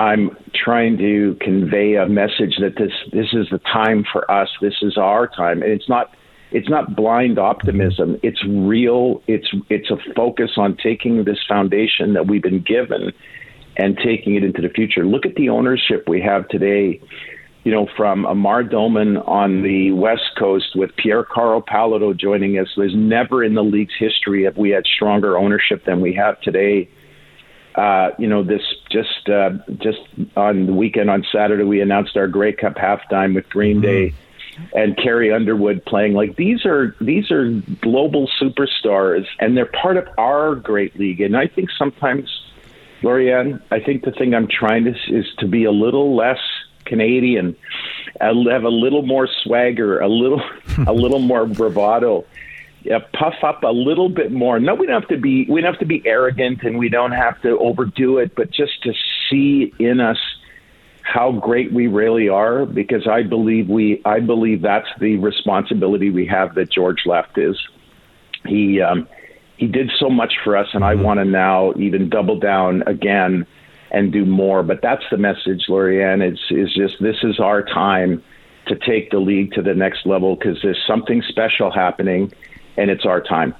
[0.00, 4.48] I'm trying to convey a message that this this is the time for us.
[4.60, 6.12] This is our time, and it's not
[6.54, 8.16] it's not blind optimism.
[8.22, 9.20] It's real.
[9.26, 13.12] It's it's a focus on taking this foundation that we've been given
[13.76, 15.04] and taking it into the future.
[15.04, 17.00] Look at the ownership we have today.
[17.64, 22.68] You know, from Amar Doman on the West Coast with Pierre Karl Péladeau joining us.
[22.76, 26.90] There's never in the league's history have we had stronger ownership than we have today.
[27.74, 28.60] Uh, you know, this
[28.92, 29.98] just uh, just
[30.36, 34.14] on the weekend on Saturday we announced our Grey Cup halftime with Green mm-hmm.
[34.74, 36.14] And Carrie Underwood playing.
[36.14, 41.20] Like these are these are global superstars, and they're part of our great league.
[41.20, 42.28] And I think sometimes,
[43.02, 46.38] Lori-Ann, I think the thing I'm trying to is to be a little less
[46.84, 47.56] Canadian,
[48.20, 50.42] have a little more swagger, a little
[50.86, 52.24] a little more bravado.
[52.82, 54.60] Yeah, puff up a little bit more.
[54.60, 57.12] No, we don't have to be we don't have to be arrogant and we don't
[57.12, 58.92] have to overdo it, but just to
[59.30, 60.18] see in us
[61.04, 66.26] how great we really are because I believe we I believe that's the responsibility we
[66.26, 67.60] have that George left is
[68.46, 69.06] he um,
[69.58, 71.02] he did so much for us and I mm-hmm.
[71.02, 73.46] want to now even double down again
[73.90, 78.22] and do more but that's the message Lori-Ann is is just this is our time
[78.66, 82.32] to take the league to the next level because there's something special happening
[82.76, 83.54] and it's our time.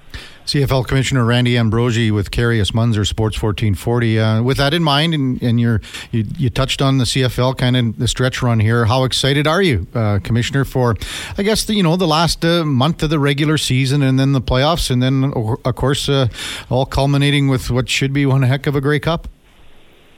[0.46, 4.18] CFL Commissioner Randy Ambrosie with Karius Muenzer, Sports 1440.
[4.18, 5.80] Uh, with that in mind, and, and you
[6.12, 8.84] you touched on the CFL kind of the stretch run here.
[8.84, 10.96] How excited are you, uh, Commissioner, for
[11.38, 14.32] I guess the, you know the last uh, month of the regular season and then
[14.32, 16.28] the playoffs, and then of course uh,
[16.68, 19.28] all culminating with what should be one heck of a Grey Cup.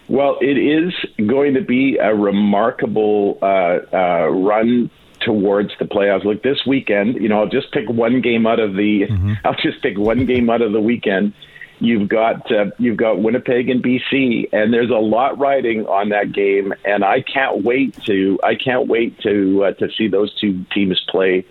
[0.08, 0.92] Well, it is
[1.24, 4.90] going to be a remarkable uh, uh, run
[5.26, 6.24] towards the playoffs.
[6.24, 9.02] Look, this weekend, you know, I'll just pick one game out of the.
[9.02, 9.32] Mm-hmm.
[9.44, 11.34] I'll just pick one game out of the weekend.
[11.78, 16.32] You've got uh, you've got Winnipeg and BC, and there's a lot riding on that
[16.32, 20.64] game, and I can't wait to I can't wait to uh, to see those two
[20.72, 21.44] teams play.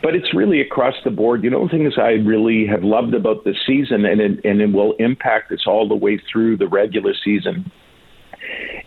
[0.00, 1.42] But it's really across the board.
[1.42, 4.70] You know, the things I really have loved about the season, and it, and it
[4.70, 7.72] will impact us all the way through the regular season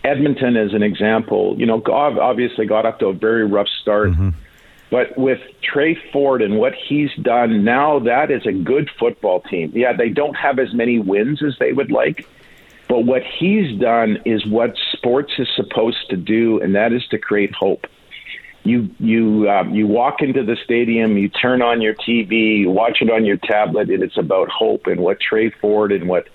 [0.04, 4.10] Edmonton, as an example, you know, obviously got up to a very rough start.
[4.10, 4.30] Mm-hmm.
[4.89, 9.71] But with Tre Ford and what he's done now, that is a good football team.
[9.74, 12.28] Yeah, they don't have as many wins as they would like,
[12.89, 17.17] but what he's done is what sports is supposed to do, and that is to
[17.17, 17.88] create hope.
[18.63, 22.97] You you um, you walk into the stadium, you turn on your TV, you watch
[23.02, 26.28] it on your tablet, and it's about hope and what Tre Ford and what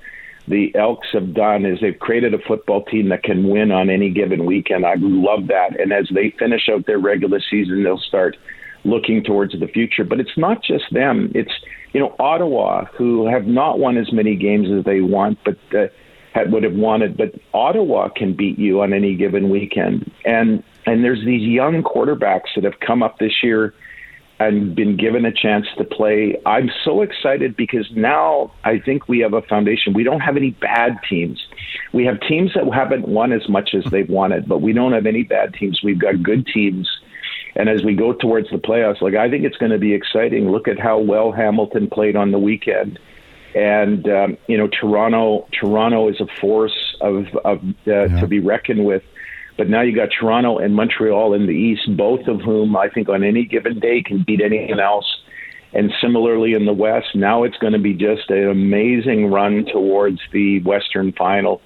[0.49, 4.11] the Elks have done is they've created a football team that can win on any
[4.11, 4.87] given weekend.
[4.87, 5.79] I love that.
[5.81, 8.37] And as they finish out their regular season, they'll start
[8.85, 10.05] looking towards the future.
[10.05, 11.33] But it's not just them.
[11.35, 11.53] It's
[11.93, 15.87] you know Ottawa who have not won as many games as they want, but uh,
[16.33, 17.17] had, would have wanted.
[17.17, 20.11] But Ottawa can beat you on any given weekend.
[20.25, 23.75] And and there's these young quarterbacks that have come up this year
[24.39, 26.37] and been given a chance to play.
[26.45, 29.95] I'm so excited because now I think we have a foundation.
[29.95, 31.47] We don't have any bad teams.
[31.93, 35.07] We have teams that haven't won as much as they've wanted, but we don't have
[35.07, 35.81] any bad teams.
[35.83, 36.89] We've got good teams.
[37.55, 40.51] And as we go towards the playoffs, like I think it's going to be exciting.
[40.51, 42.99] Look at how well Hamilton played on the weekend.
[43.55, 45.49] And um, you know, Toronto.
[45.59, 48.21] Toronto is a force of, of uh, yeah.
[48.21, 49.03] to be reckoned with.
[49.57, 53.09] But now you got Toronto and Montreal in the East, both of whom I think
[53.09, 55.07] on any given day can beat anyone else.
[55.73, 60.21] And similarly in the West, now it's going to be just an amazing run towards
[60.33, 61.61] the Western Final.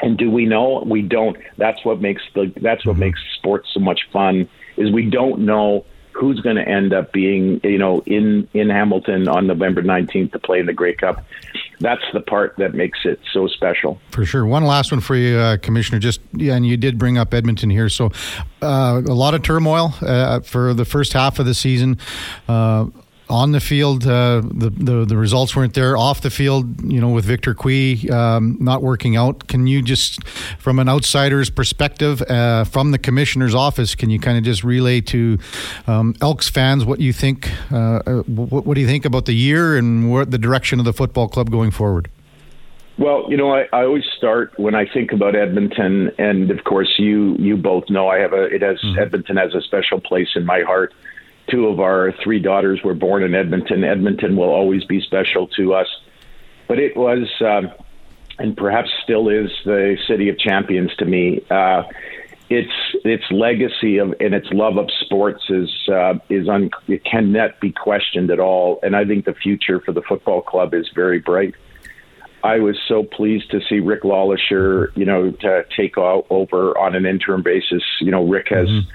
[0.00, 0.82] And do we know?
[0.86, 1.36] We don't.
[1.58, 3.00] That's what makes the that's what mm-hmm.
[3.00, 4.48] makes sports so much fun.
[4.76, 9.28] Is we don't know who's going to end up being, you know, in in Hamilton
[9.28, 11.24] on November 19th to play in the Grey Cup.
[11.80, 14.00] That's the part that makes it so special.
[14.12, 14.46] For sure.
[14.46, 15.98] One last one for you, uh, Commissioner.
[15.98, 18.12] Just yeah, and you did bring up Edmonton here, so
[18.62, 21.98] uh, a lot of turmoil uh, for the first half of the season.
[23.32, 25.96] On the field, uh, the, the, the results weren't there.
[25.96, 30.22] Off the field, you know, with Victor Cui um, not working out, can you just,
[30.58, 35.00] from an outsider's perspective, uh, from the commissioner's office, can you kind of just relay
[35.00, 35.38] to
[35.86, 37.50] um, Elks fans what you think?
[37.72, 40.84] Uh, uh, what, what, do you think about the year and what the direction of
[40.84, 42.10] the football club going forward?
[42.98, 46.96] Well, you know, I, I always start when I think about Edmonton, and of course,
[46.98, 48.98] you you both know I have a it has mm-hmm.
[48.98, 50.92] Edmonton has a special place in my heart
[51.52, 53.84] two of our three daughters were born in Edmonton.
[53.84, 55.86] Edmonton will always be special to us.
[56.66, 57.70] But it was, um,
[58.38, 61.44] and perhaps still is, the city of champions to me.
[61.50, 61.84] Uh,
[62.48, 62.72] its
[63.04, 67.72] its legacy of and its love of sports is uh, is un, it cannot be
[67.72, 68.78] questioned at all.
[68.82, 71.54] And I think the future for the football club is very bright.
[72.44, 77.06] I was so pleased to see Rick LeLacheur, you know, to take over on an
[77.06, 77.82] interim basis.
[78.00, 78.68] You know, Rick has.
[78.68, 78.90] Mm-hmm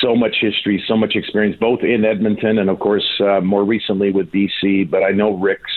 [0.00, 4.10] so much history, so much experience, both in Edmonton and, of course, uh, more recently
[4.10, 4.90] with BC.
[4.90, 5.72] But I know Rick's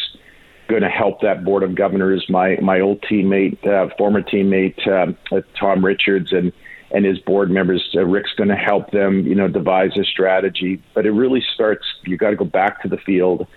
[0.67, 2.25] going to help that board of governors.
[2.29, 6.51] My my old teammate, uh, former teammate uh, Tom Richards, and
[6.91, 7.83] and his board members.
[7.95, 10.81] Uh, Rick's going to help them, you know, devise a strategy.
[10.93, 11.85] But it really starts.
[12.05, 13.47] You got to go back to the field.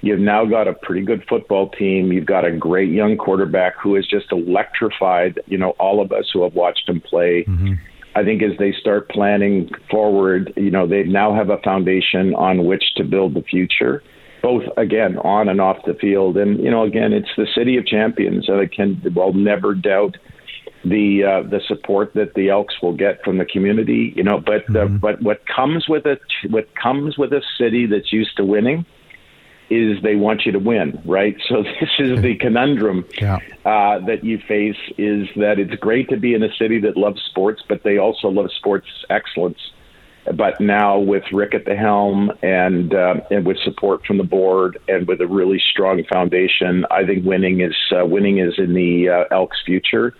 [0.00, 2.12] You've now got a pretty good football team.
[2.12, 6.30] You've got a great young quarterback who has just electrified, you know, all of us
[6.32, 7.44] who have watched him play.
[7.48, 7.74] Mm-hmm
[8.18, 12.64] I think as they start planning forward, you know, they now have a foundation on
[12.64, 14.02] which to build the future,
[14.42, 16.36] both again on and off the field.
[16.36, 18.48] And you know, again, it's the city of champions.
[18.48, 20.16] And I can well never doubt
[20.84, 24.12] the uh, the support that the Elks will get from the community.
[24.16, 24.96] You know, but uh, mm-hmm.
[24.96, 28.84] but what comes with it, what comes with a city that's used to winning
[29.70, 31.36] is they want you to win, right?
[31.48, 33.38] So this is the conundrum yeah.
[33.64, 37.22] uh, that you face is that it's great to be in a city that loves
[37.22, 39.58] sports, but they also love sports excellence.
[40.34, 44.78] But now with Rick at the helm and uh, and with support from the board
[44.86, 49.08] and with a really strong foundation, I think winning is uh, winning is in the
[49.08, 50.14] uh, Elks' future.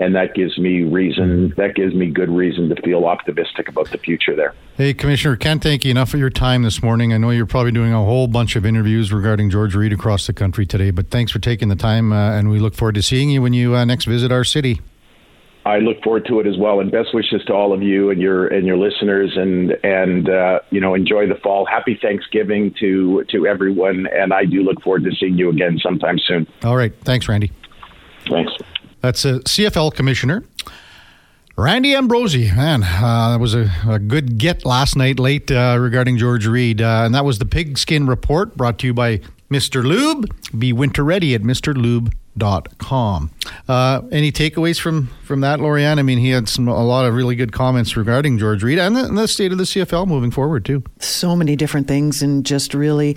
[0.00, 1.52] And that gives me reason.
[1.56, 4.54] That gives me good reason to feel optimistic about the future there.
[4.76, 7.12] Hey, Commissioner, can't thank you enough for your time this morning.
[7.12, 10.32] I know you're probably doing a whole bunch of interviews regarding George Reed across the
[10.32, 13.30] country today, but thanks for taking the time, uh, and we look forward to seeing
[13.30, 14.80] you when you uh, next visit our city.
[15.66, 18.20] I look forward to it as well, and best wishes to all of you and
[18.20, 21.66] your and your listeners, and and uh, you know enjoy the fall.
[21.66, 26.18] Happy Thanksgiving to to everyone, and I do look forward to seeing you again sometime
[26.18, 26.46] soon.
[26.64, 27.52] All right, thanks, Randy.
[28.30, 28.52] Thanks.
[29.00, 30.44] That's a CFL commissioner.
[31.58, 36.16] Randy Ambrosie, man, uh, that was a, a, good get last night late uh, regarding
[36.16, 36.80] George Reed.
[36.80, 39.20] Uh, and that was the Pigskin Report brought to you by
[39.50, 39.82] Mr.
[39.82, 40.32] Lube.
[40.56, 43.30] Be winter ready at mrlube.com.
[43.66, 45.98] Uh, any takeaways from, from that, Lori-Ann?
[45.98, 48.94] I mean, he had some a lot of really good comments regarding George Reed and
[48.94, 50.84] the, and the state of the CFL moving forward, too.
[51.00, 53.16] So many different things, and just really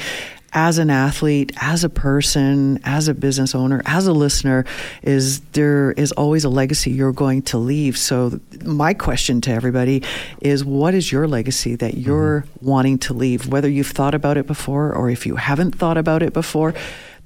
[0.53, 4.65] as an athlete, as a person, as a business owner, as a listener,
[5.01, 7.97] is there is always a legacy you're going to leave.
[7.97, 10.03] So my question to everybody
[10.41, 12.65] is what is your legacy that you're mm-hmm.
[12.65, 13.47] wanting to leave?
[13.47, 16.73] Whether you've thought about it before or if you haven't thought about it before,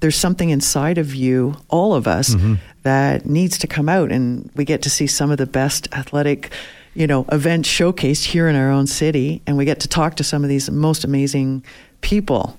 [0.01, 2.55] there's something inside of you, all of us, mm-hmm.
[2.84, 6.51] that needs to come out and we get to see some of the best athletic
[6.93, 10.23] you know events showcased here in our own city and we get to talk to
[10.23, 11.63] some of these most amazing
[11.99, 12.57] people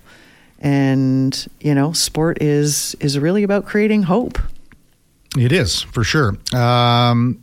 [0.61, 4.39] and you know sport is is really about creating hope
[5.37, 7.43] it is for sure um,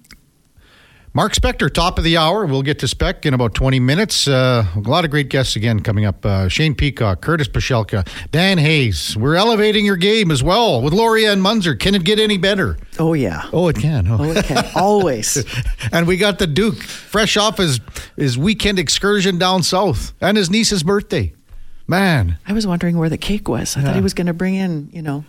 [1.16, 2.44] Mark Spector, top of the hour.
[2.48, 4.28] We'll get to Spec in about 20 minutes.
[4.28, 6.26] Uh, a lot of great guests again coming up.
[6.26, 9.16] Uh, Shane Peacock, Curtis Pashelka, Dan Hayes.
[9.16, 12.78] We're elevating your game as well with Lori-Ann Muenzer Can it get any better?
[12.98, 13.48] Oh, yeah.
[13.54, 14.08] Oh, it can.
[14.08, 14.66] Oh, oh it can.
[14.74, 15.46] Always.
[15.92, 17.80] and we got the Duke fresh off his,
[18.18, 21.32] his weekend excursion down south and his niece's birthday.
[21.88, 22.38] Man.
[22.48, 23.76] I was wondering where the cake was.
[23.76, 23.88] I yeah.
[23.88, 25.26] thought he was going to bring in, you know,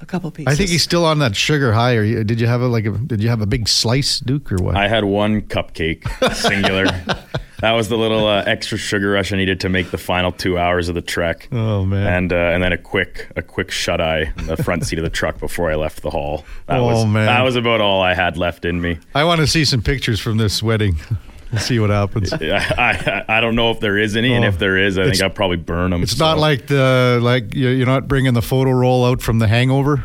[0.00, 0.52] a couple pieces.
[0.52, 1.94] I think he's still on that sugar high.
[1.94, 4.56] Or did you have a like a did you have a big slice, Duke, or
[4.56, 4.76] what?
[4.76, 6.84] I had one cupcake, singular.
[7.60, 10.58] that was the little uh, extra sugar rush I needed to make the final two
[10.58, 11.48] hours of the trek.
[11.52, 12.06] Oh man!
[12.06, 15.04] And uh, and then a quick a quick shut eye in the front seat of
[15.04, 16.44] the truck before I left the hall.
[16.66, 17.26] That oh was, man!
[17.26, 18.98] That was about all I had left in me.
[19.14, 20.96] I want to see some pictures from this wedding.
[21.52, 22.32] We'll see what happens.
[22.34, 25.04] I, I, I don't know if there is any, oh, and if there is, I
[25.04, 26.02] think I'll probably burn them.
[26.02, 26.24] It's so.
[26.24, 30.04] not like the like you're not bringing the photo roll out from The Hangover.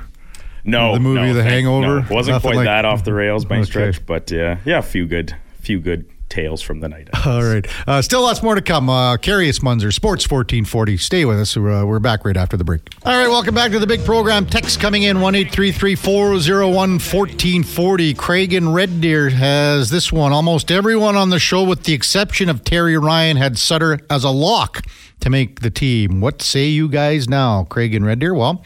[0.63, 3.43] No, the movie no, The Hangover no, wasn't Nothing quite like, that off the rails
[3.43, 3.65] by okay.
[3.65, 7.09] stretch, but yeah, yeah, a few good, few good tales from the night.
[7.25, 7.65] All right.
[7.87, 8.89] Uh, still lots more to come.
[8.89, 10.97] Uh, Karius Muenzer, Sports 1440.
[10.97, 11.55] Stay with us.
[11.55, 12.81] Uh, we're back right after the break.
[13.05, 13.29] All right.
[13.29, 14.47] Welcome back to the big program.
[14.47, 18.13] Text coming in 1 401 1440.
[18.15, 20.33] Craig and Red Deer has this one.
[20.33, 24.29] Almost everyone on the show, with the exception of Terry Ryan, had Sutter as a
[24.31, 24.81] lock
[25.23, 26.19] to make the team.
[26.19, 28.33] What say you guys now, Craig and Red Deer?
[28.33, 28.63] Well,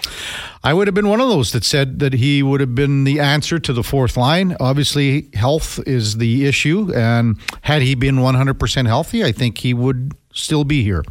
[0.64, 3.20] I would have been one of those that said that he would have been the
[3.20, 4.58] answer to the fourth line.
[4.60, 10.14] Obviously, health is the issue, and had he been 100% healthy, I think he would
[10.34, 11.04] still be here.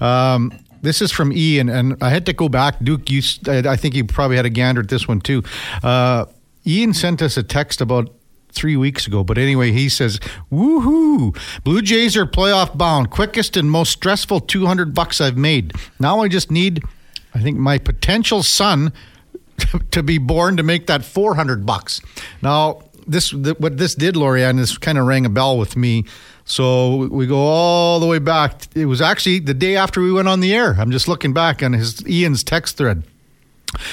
[0.00, 2.82] Um, this is from Ian, and I had to go back.
[2.82, 5.42] Duke, you, I think you probably had a gander at this one too.
[5.82, 6.24] Uh,
[6.66, 8.10] Ian sent us a text about
[8.56, 9.22] three weeks ago.
[9.22, 10.18] But anyway, he says,
[10.50, 11.36] "Woohoo!
[11.62, 13.10] Blue Jays are playoff bound.
[13.10, 15.72] Quickest and most stressful 200 bucks I've made.
[16.00, 16.82] Now I just need,
[17.34, 18.92] I think, my potential son
[19.90, 22.00] to be born to make that 400 bucks."
[22.42, 26.04] Now this what this did, Lori-Ann, this kind of rang a bell with me.
[26.44, 28.62] So we go all the way back.
[28.74, 30.76] It was actually the day after we went on the air.
[30.78, 33.02] I'm just looking back on his Ian's text thread.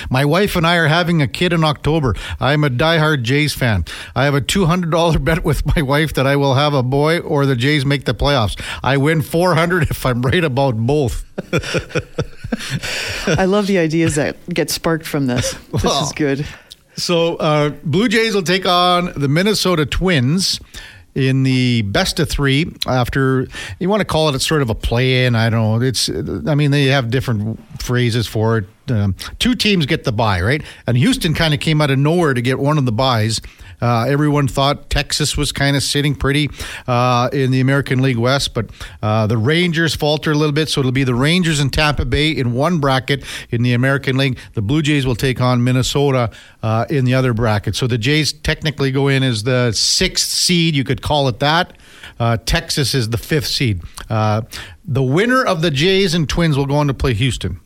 [0.10, 2.16] My wife and I are having a kid in October.
[2.40, 3.86] I'm a diehard Jays fan.
[4.16, 7.46] I have a $200 bet with my wife that I will have a boy or
[7.46, 8.62] the Jays make the playoffs.
[8.84, 11.26] I win 400 if I'm right about both.
[13.28, 15.54] I love the ideas that get sparked from this.
[15.72, 16.48] This well, is good.
[16.96, 20.60] So, uh, Blue Jays will take on the Minnesota Twins
[21.16, 23.48] in the best of three after
[23.80, 25.36] you want to call it a sort of a play in.
[25.36, 25.86] I don't know.
[25.86, 28.66] It's, I mean, they have different phrases for it.
[28.90, 30.62] Um, two teams get the buy, right?
[30.88, 33.42] And Houston kind of came out of nowhere to get one of the buys.
[33.82, 36.50] Uh, everyone thought Texas was kind of sitting pretty
[36.88, 38.70] uh, in the American League West, but
[39.02, 42.32] uh, the Rangers falter a little bit, so it'll be the Rangers and Tampa Bay
[42.32, 44.38] in one bracket in the American League.
[44.54, 47.76] The Blue Jays will take on Minnesota uh, in the other bracket.
[47.76, 51.74] So the Jays technically go in as the sixth seed, you could call it that.
[52.20, 53.82] Uh, Texas is the fifth seed.
[54.10, 54.42] Uh,
[54.86, 57.60] the winner of the Jays and Twins will go on to play Houston.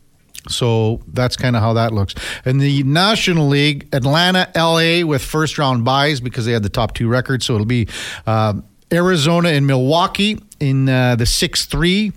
[0.49, 2.15] So that's kind of how that looks.
[2.45, 6.93] In the National League, Atlanta, LA with first round buys because they had the top
[6.93, 7.45] two records.
[7.45, 7.87] So it'll be
[8.25, 8.53] uh,
[8.91, 12.11] Arizona and Milwaukee in uh, the 6 3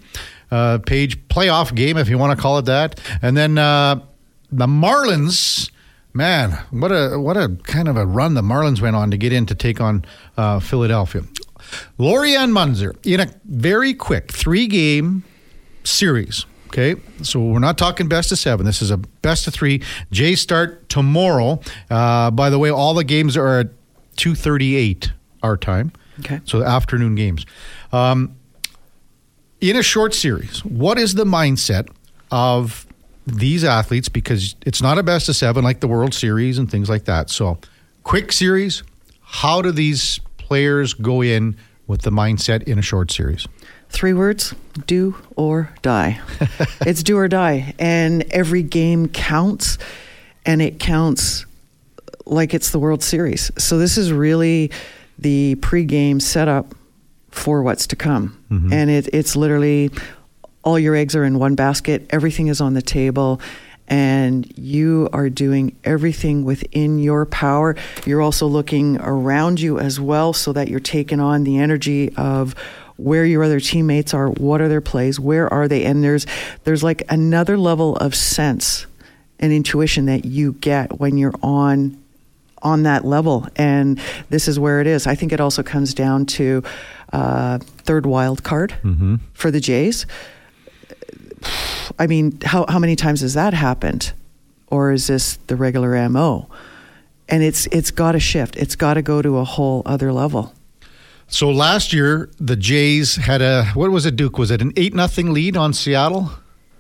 [0.51, 3.01] uh, page playoff game, if you want to call it that.
[3.23, 4.01] And then uh,
[4.51, 5.71] the Marlins
[6.13, 9.33] Man, what a what a kind of a run the Marlins went on to get
[9.33, 10.05] in to take on
[10.37, 11.23] uh, Philadelphia.
[11.99, 15.23] Lori-Ann Muenzer in a very quick three game
[15.85, 16.47] series.
[16.73, 18.65] Okay, so we're not talking best of seven.
[18.65, 19.83] This is a best of three.
[20.13, 21.61] Jays start tomorrow.
[21.91, 23.71] Uh, by the way, all the games are at
[24.15, 25.13] two thirty eight
[25.43, 25.91] our time.
[26.21, 27.45] Okay, so the afternoon games.
[27.93, 28.37] Um,
[29.61, 31.89] in a short series, what is the mindset
[32.31, 32.87] of
[33.27, 34.09] these athletes?
[34.09, 37.31] Because it's not a best of seven like the World Series and things like that.
[37.31, 37.59] So,
[38.05, 38.85] quick series.
[39.23, 41.57] How do these players go in
[41.89, 43.49] with the mindset in a short series?
[43.91, 44.55] Three words
[44.87, 46.21] do or die.
[46.87, 47.75] it's do or die.
[47.79, 49.79] And every game counts,
[50.47, 51.45] and it counts
[52.25, 53.51] like it's the World Series.
[53.59, 54.71] So, this is really
[55.19, 56.75] the pregame setup
[57.31, 58.43] for what's to come.
[58.51, 58.73] Mm-hmm.
[58.73, 59.91] And it, it's literally
[60.63, 63.41] all your eggs are in one basket, everything is on the table.
[63.89, 67.75] And you are doing everything within your power.
[68.07, 72.55] You're also looking around you as well so that you're taking on the energy of
[73.01, 76.27] where your other teammates are, what are their plays, where are they, and there's
[76.65, 78.87] there's like another level of sense
[79.39, 81.97] and intuition that you get when you're on
[82.63, 83.99] on that level, and
[84.29, 85.07] this is where it is.
[85.07, 86.63] I think it also comes down to
[87.13, 89.17] uh, third wild card mm-hmm.
[89.33, 90.07] for the Jays.
[91.99, 94.13] I mean, how how many times has that happened,
[94.67, 96.49] or is this the regular mo?
[97.29, 98.57] And it's it's got to shift.
[98.57, 100.53] It's got to go to a whole other level.
[101.31, 104.37] So last year, the Jays had a what was it, Duke?
[104.37, 106.31] Was it an eight nothing lead on Seattle?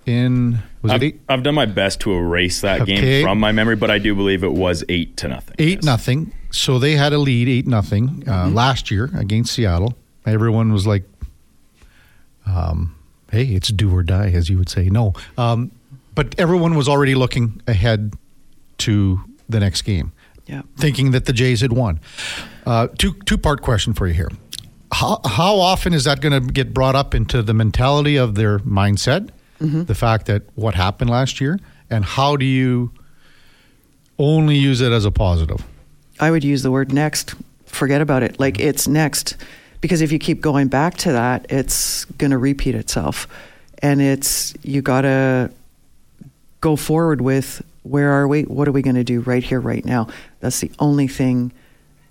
[0.07, 1.20] In was I've, it eight?
[1.28, 2.96] I've done my best to erase that okay.
[2.96, 5.55] game from my memory, but I do believe it was eight to nothing.
[5.61, 5.84] Eight yes.
[5.84, 6.34] nothing.
[6.51, 8.55] So they had a lead, eight nothing, uh, mm-hmm.
[8.55, 9.94] last year against Seattle.
[10.26, 11.05] Everyone was like,
[12.44, 12.96] um,
[13.30, 14.88] "Hey, it's do or die," as you would say.
[14.88, 15.70] No, um,
[16.16, 18.14] but everyone was already looking ahead
[18.78, 20.12] to the next game
[20.51, 20.62] yeah.
[20.76, 22.01] thinking that the Jays had won.
[22.66, 24.30] Uh, two two part question for you here.
[24.92, 28.59] How, how often is that going to get brought up into the mentality of their
[28.61, 29.30] mindset?
[29.61, 29.84] Mm-hmm.
[29.84, 32.90] The fact that what happened last year, and how do you
[34.18, 35.64] only use it as a positive?
[36.18, 37.34] I would use the word next.
[37.66, 38.40] Forget about it.
[38.40, 39.36] Like it's next.
[39.80, 43.28] Because if you keep going back to that, it's going to repeat itself.
[43.82, 45.51] And it's, you got to
[46.61, 48.43] go forward with where are we?
[48.43, 50.09] What are we going to do right here, right now?
[50.41, 51.53] That's the only thing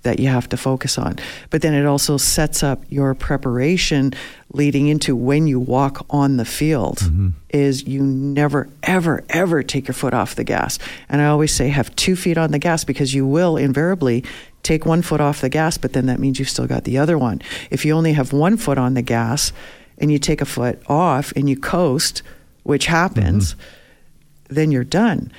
[0.03, 1.17] that you have to focus on.
[1.49, 4.13] But then it also sets up your preparation
[4.53, 7.29] leading into when you walk on the field mm-hmm.
[7.49, 10.79] is you never ever ever take your foot off the gas.
[11.09, 14.23] And I always say have two feet on the gas because you will invariably
[14.63, 17.17] take one foot off the gas, but then that means you've still got the other
[17.17, 17.41] one.
[17.69, 19.51] If you only have one foot on the gas
[19.97, 22.23] and you take a foot off and you coast,
[22.63, 24.55] which happens, mm-hmm.
[24.55, 25.31] then you're done.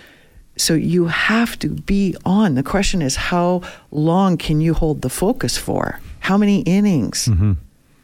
[0.60, 2.54] So you have to be on.
[2.54, 6.00] The question is, how long can you hold the focus for?
[6.20, 7.28] How many innings?
[7.28, 7.52] Mm-hmm.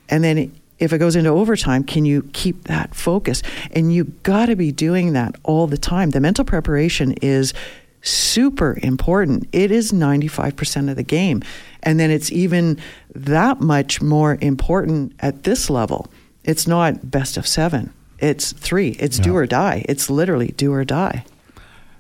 [0.08, 3.42] And then if it goes into overtime, can you keep that focus?
[3.72, 6.10] And you got to be doing that all the time.
[6.10, 7.52] The mental preparation is
[8.00, 9.48] super important.
[9.52, 11.42] It is 95% of the game.
[11.82, 12.78] And then it's even
[13.14, 16.08] that much more important at this level.
[16.42, 18.92] It's not best of seven, it's three.
[18.92, 19.24] It's yeah.
[19.24, 19.84] do or die.
[19.90, 21.26] It's literally do or die.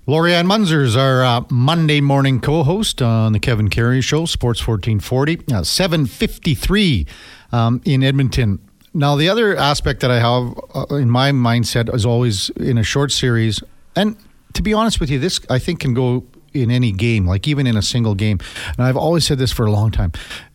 [0.08, 5.64] Lori-Ann Muenzer's our uh, Monday morning co-host on the Kevin Karius Show, Sports 1440, uh,
[5.64, 7.06] 753
[7.50, 8.60] um, in Edmonton.
[8.94, 12.84] Now, the other aspect that I have uh, in my mindset is always in a
[12.84, 13.60] short series,
[13.96, 14.16] and
[14.52, 17.66] to be honest with you, this I think can go in any game, like even
[17.66, 18.38] in a single game.
[18.78, 20.12] And I've always said this for a long time.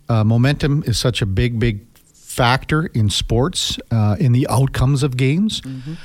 [0.08, 5.18] Uh, momentum is such a big, big factor in sports, uh, in the outcomes of
[5.18, 5.60] games.
[5.60, 5.96] Mm-hmm.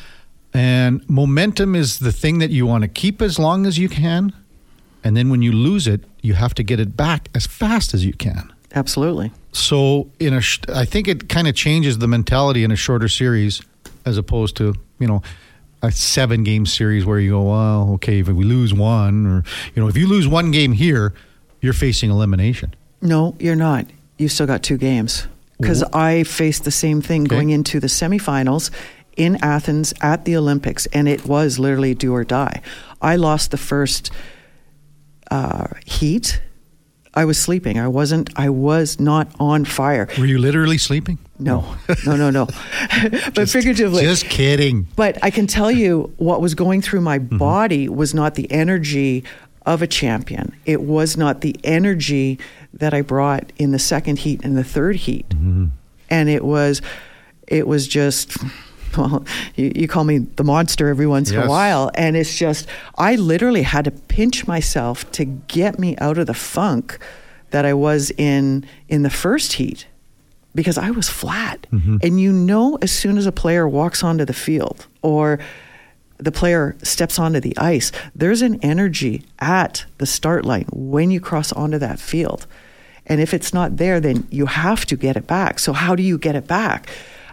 [0.56, 4.32] And momentum is the thing that you want to keep as long as you can.
[5.04, 8.06] And then when you lose it, you have to get it back as fast as
[8.06, 8.52] you can.
[8.74, 9.32] Absolutely.
[9.52, 13.08] So in a, sh- I think it kind of changes the mentality in a shorter
[13.08, 13.60] series
[14.06, 15.22] as opposed to you know
[15.82, 19.44] a seven game series where you go, well, okay, if we lose one, or
[19.74, 21.12] you know, if you lose one game here,
[21.60, 22.74] you're facing elimination.
[23.02, 23.86] No, you're not.
[24.16, 25.26] You've still got two games
[25.60, 27.36] because I faced the same thing okay.
[27.36, 28.70] going into the semifinals,
[29.16, 32.60] in Athens at the Olympics, and it was literally do or die.
[33.00, 34.10] I lost the first
[35.30, 36.40] uh, heat.
[37.14, 37.78] I was sleeping.
[37.78, 38.30] I wasn't.
[38.36, 40.06] I was not on fire.
[40.18, 41.18] Were you literally sleeping?
[41.38, 42.46] No, no, no, no.
[43.02, 44.02] but just, figuratively.
[44.02, 44.86] Just kidding.
[44.96, 47.38] But I can tell you what was going through my mm-hmm.
[47.38, 49.24] body was not the energy
[49.64, 50.54] of a champion.
[50.64, 52.38] It was not the energy
[52.72, 55.28] that I brought in the second heat and the third heat.
[55.30, 55.66] Mm-hmm.
[56.08, 56.80] And it was,
[57.48, 58.36] it was just
[58.96, 59.24] well,
[59.54, 61.90] you, you call me the monster every once in a while.
[61.94, 62.66] And it's just,
[62.96, 66.98] I literally had to pinch myself to get me out of the funk
[67.50, 69.86] that I was in in the first heat
[70.54, 71.66] because I was flat.
[71.70, 71.98] Mm-hmm.
[72.02, 75.38] And you know, as soon as a player walks onto the field or
[76.18, 81.20] the player steps onto the ice, there's an energy at the start line when you
[81.20, 82.46] cross onto that field.
[83.06, 85.58] And if it's not there, then you have to get it back.
[85.58, 86.88] So, how do you get it back?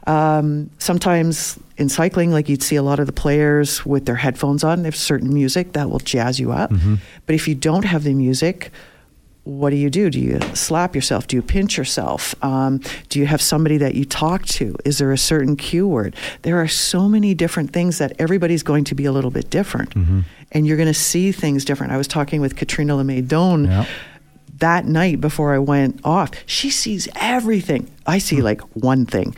[0.06, 4.64] Um, sometimes in cycling, like you'd see a lot of the players with their headphones
[4.64, 6.72] on, there's certain music that will jazz you up.
[7.26, 8.72] But if you don't have the music,
[9.45, 10.10] what do you do?
[10.10, 11.28] Do you slap yourself?
[11.28, 12.34] Do you pinch yourself?
[12.43, 12.80] Um,
[13.10, 14.76] do you have somebody that you talk to?
[14.86, 16.16] Is there a certain cue word?
[16.43, 19.93] There are so many different things that everybody's going to be a little bit different.
[20.51, 21.91] And you're going to see things different.
[21.93, 23.86] I was talking with Catriona Le May Doan Yeah.
[24.60, 26.30] that night before I went off.
[26.45, 27.89] She sees everything.
[28.06, 29.36] I see like one thing.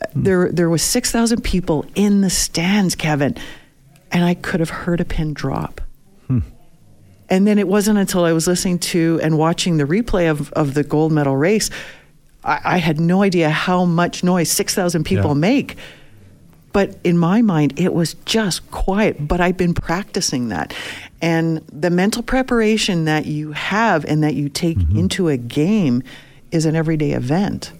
[0.00, 0.24] Mm.
[0.24, 3.36] There, there was 6,000 people in the stands, Kevin,
[4.10, 5.80] and I could have heard a pin drop.
[6.26, 6.40] Hmm.
[7.28, 10.74] And then it wasn't until I was listening to and watching the replay of, of
[10.74, 11.68] the gold medal race,
[12.42, 15.34] I, I had no idea how much noise 6,000 people Yeah.
[15.34, 15.76] make.
[16.72, 19.26] But in my mind, it was just quiet.
[19.26, 20.74] But I've been practicing that.
[21.20, 24.98] And the mental preparation that you have and that you take mm-hmm.
[24.98, 26.02] into a game
[26.50, 27.72] is an everyday event.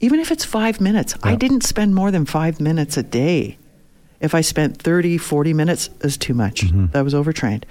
[0.00, 3.58] Even if it's five minutes, I didn't spend more than five minutes a day.
[4.20, 6.62] If I spent 30, 40 minutes, is too much.
[6.92, 7.66] That was overtrained.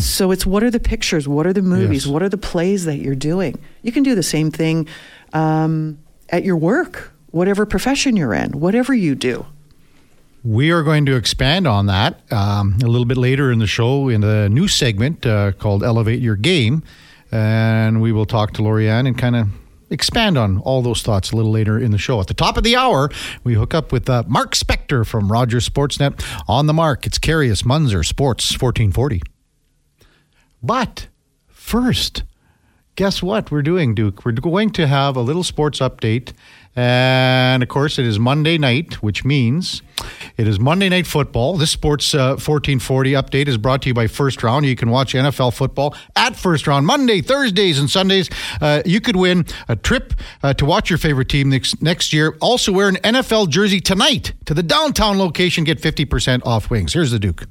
[0.00, 1.28] So it's what are the pictures?
[1.28, 2.06] What are the movies?
[2.06, 2.12] Yes.
[2.12, 3.56] What are the plays that you're doing?
[3.82, 4.88] You can do the same thing
[5.32, 5.98] um,
[6.30, 9.46] at your work, whatever profession you're in, whatever you do.
[10.42, 14.08] We are going to expand on that um, a little bit later in the show
[14.08, 16.82] in a new segment uh, called Elevate Your Game.
[17.30, 19.48] And we will talk to Lori-Ann and kind of
[19.90, 22.20] expand on all those thoughts a little later in the show.
[22.20, 23.10] At the top of the hour,
[23.44, 26.24] we hook up with uh, Mark Spector from Rogers Sportsnet.
[26.48, 29.22] On the mark, it's Karius Muenzer, Sports 1440.
[30.62, 31.08] But
[31.46, 32.24] first,
[32.96, 34.24] guess what we're doing, Duke?
[34.24, 36.32] We're going to have a little sports update.
[36.76, 39.80] And of course, it is Monday night, which means
[40.36, 41.56] it is Monday Night Football.
[41.56, 44.66] This Sports uh, 1440 update is brought to you by First Round.
[44.66, 48.28] You can watch NFL football at First Round Monday, Thursdays, and Sundays.
[48.60, 50.12] Uh, you could win a trip
[50.42, 52.36] uh, to watch your favorite team next, next year.
[52.40, 55.64] Also, wear an NFL jersey tonight to the downtown location.
[55.64, 56.92] Get 50% off wings.
[56.92, 57.44] Here's the Duke.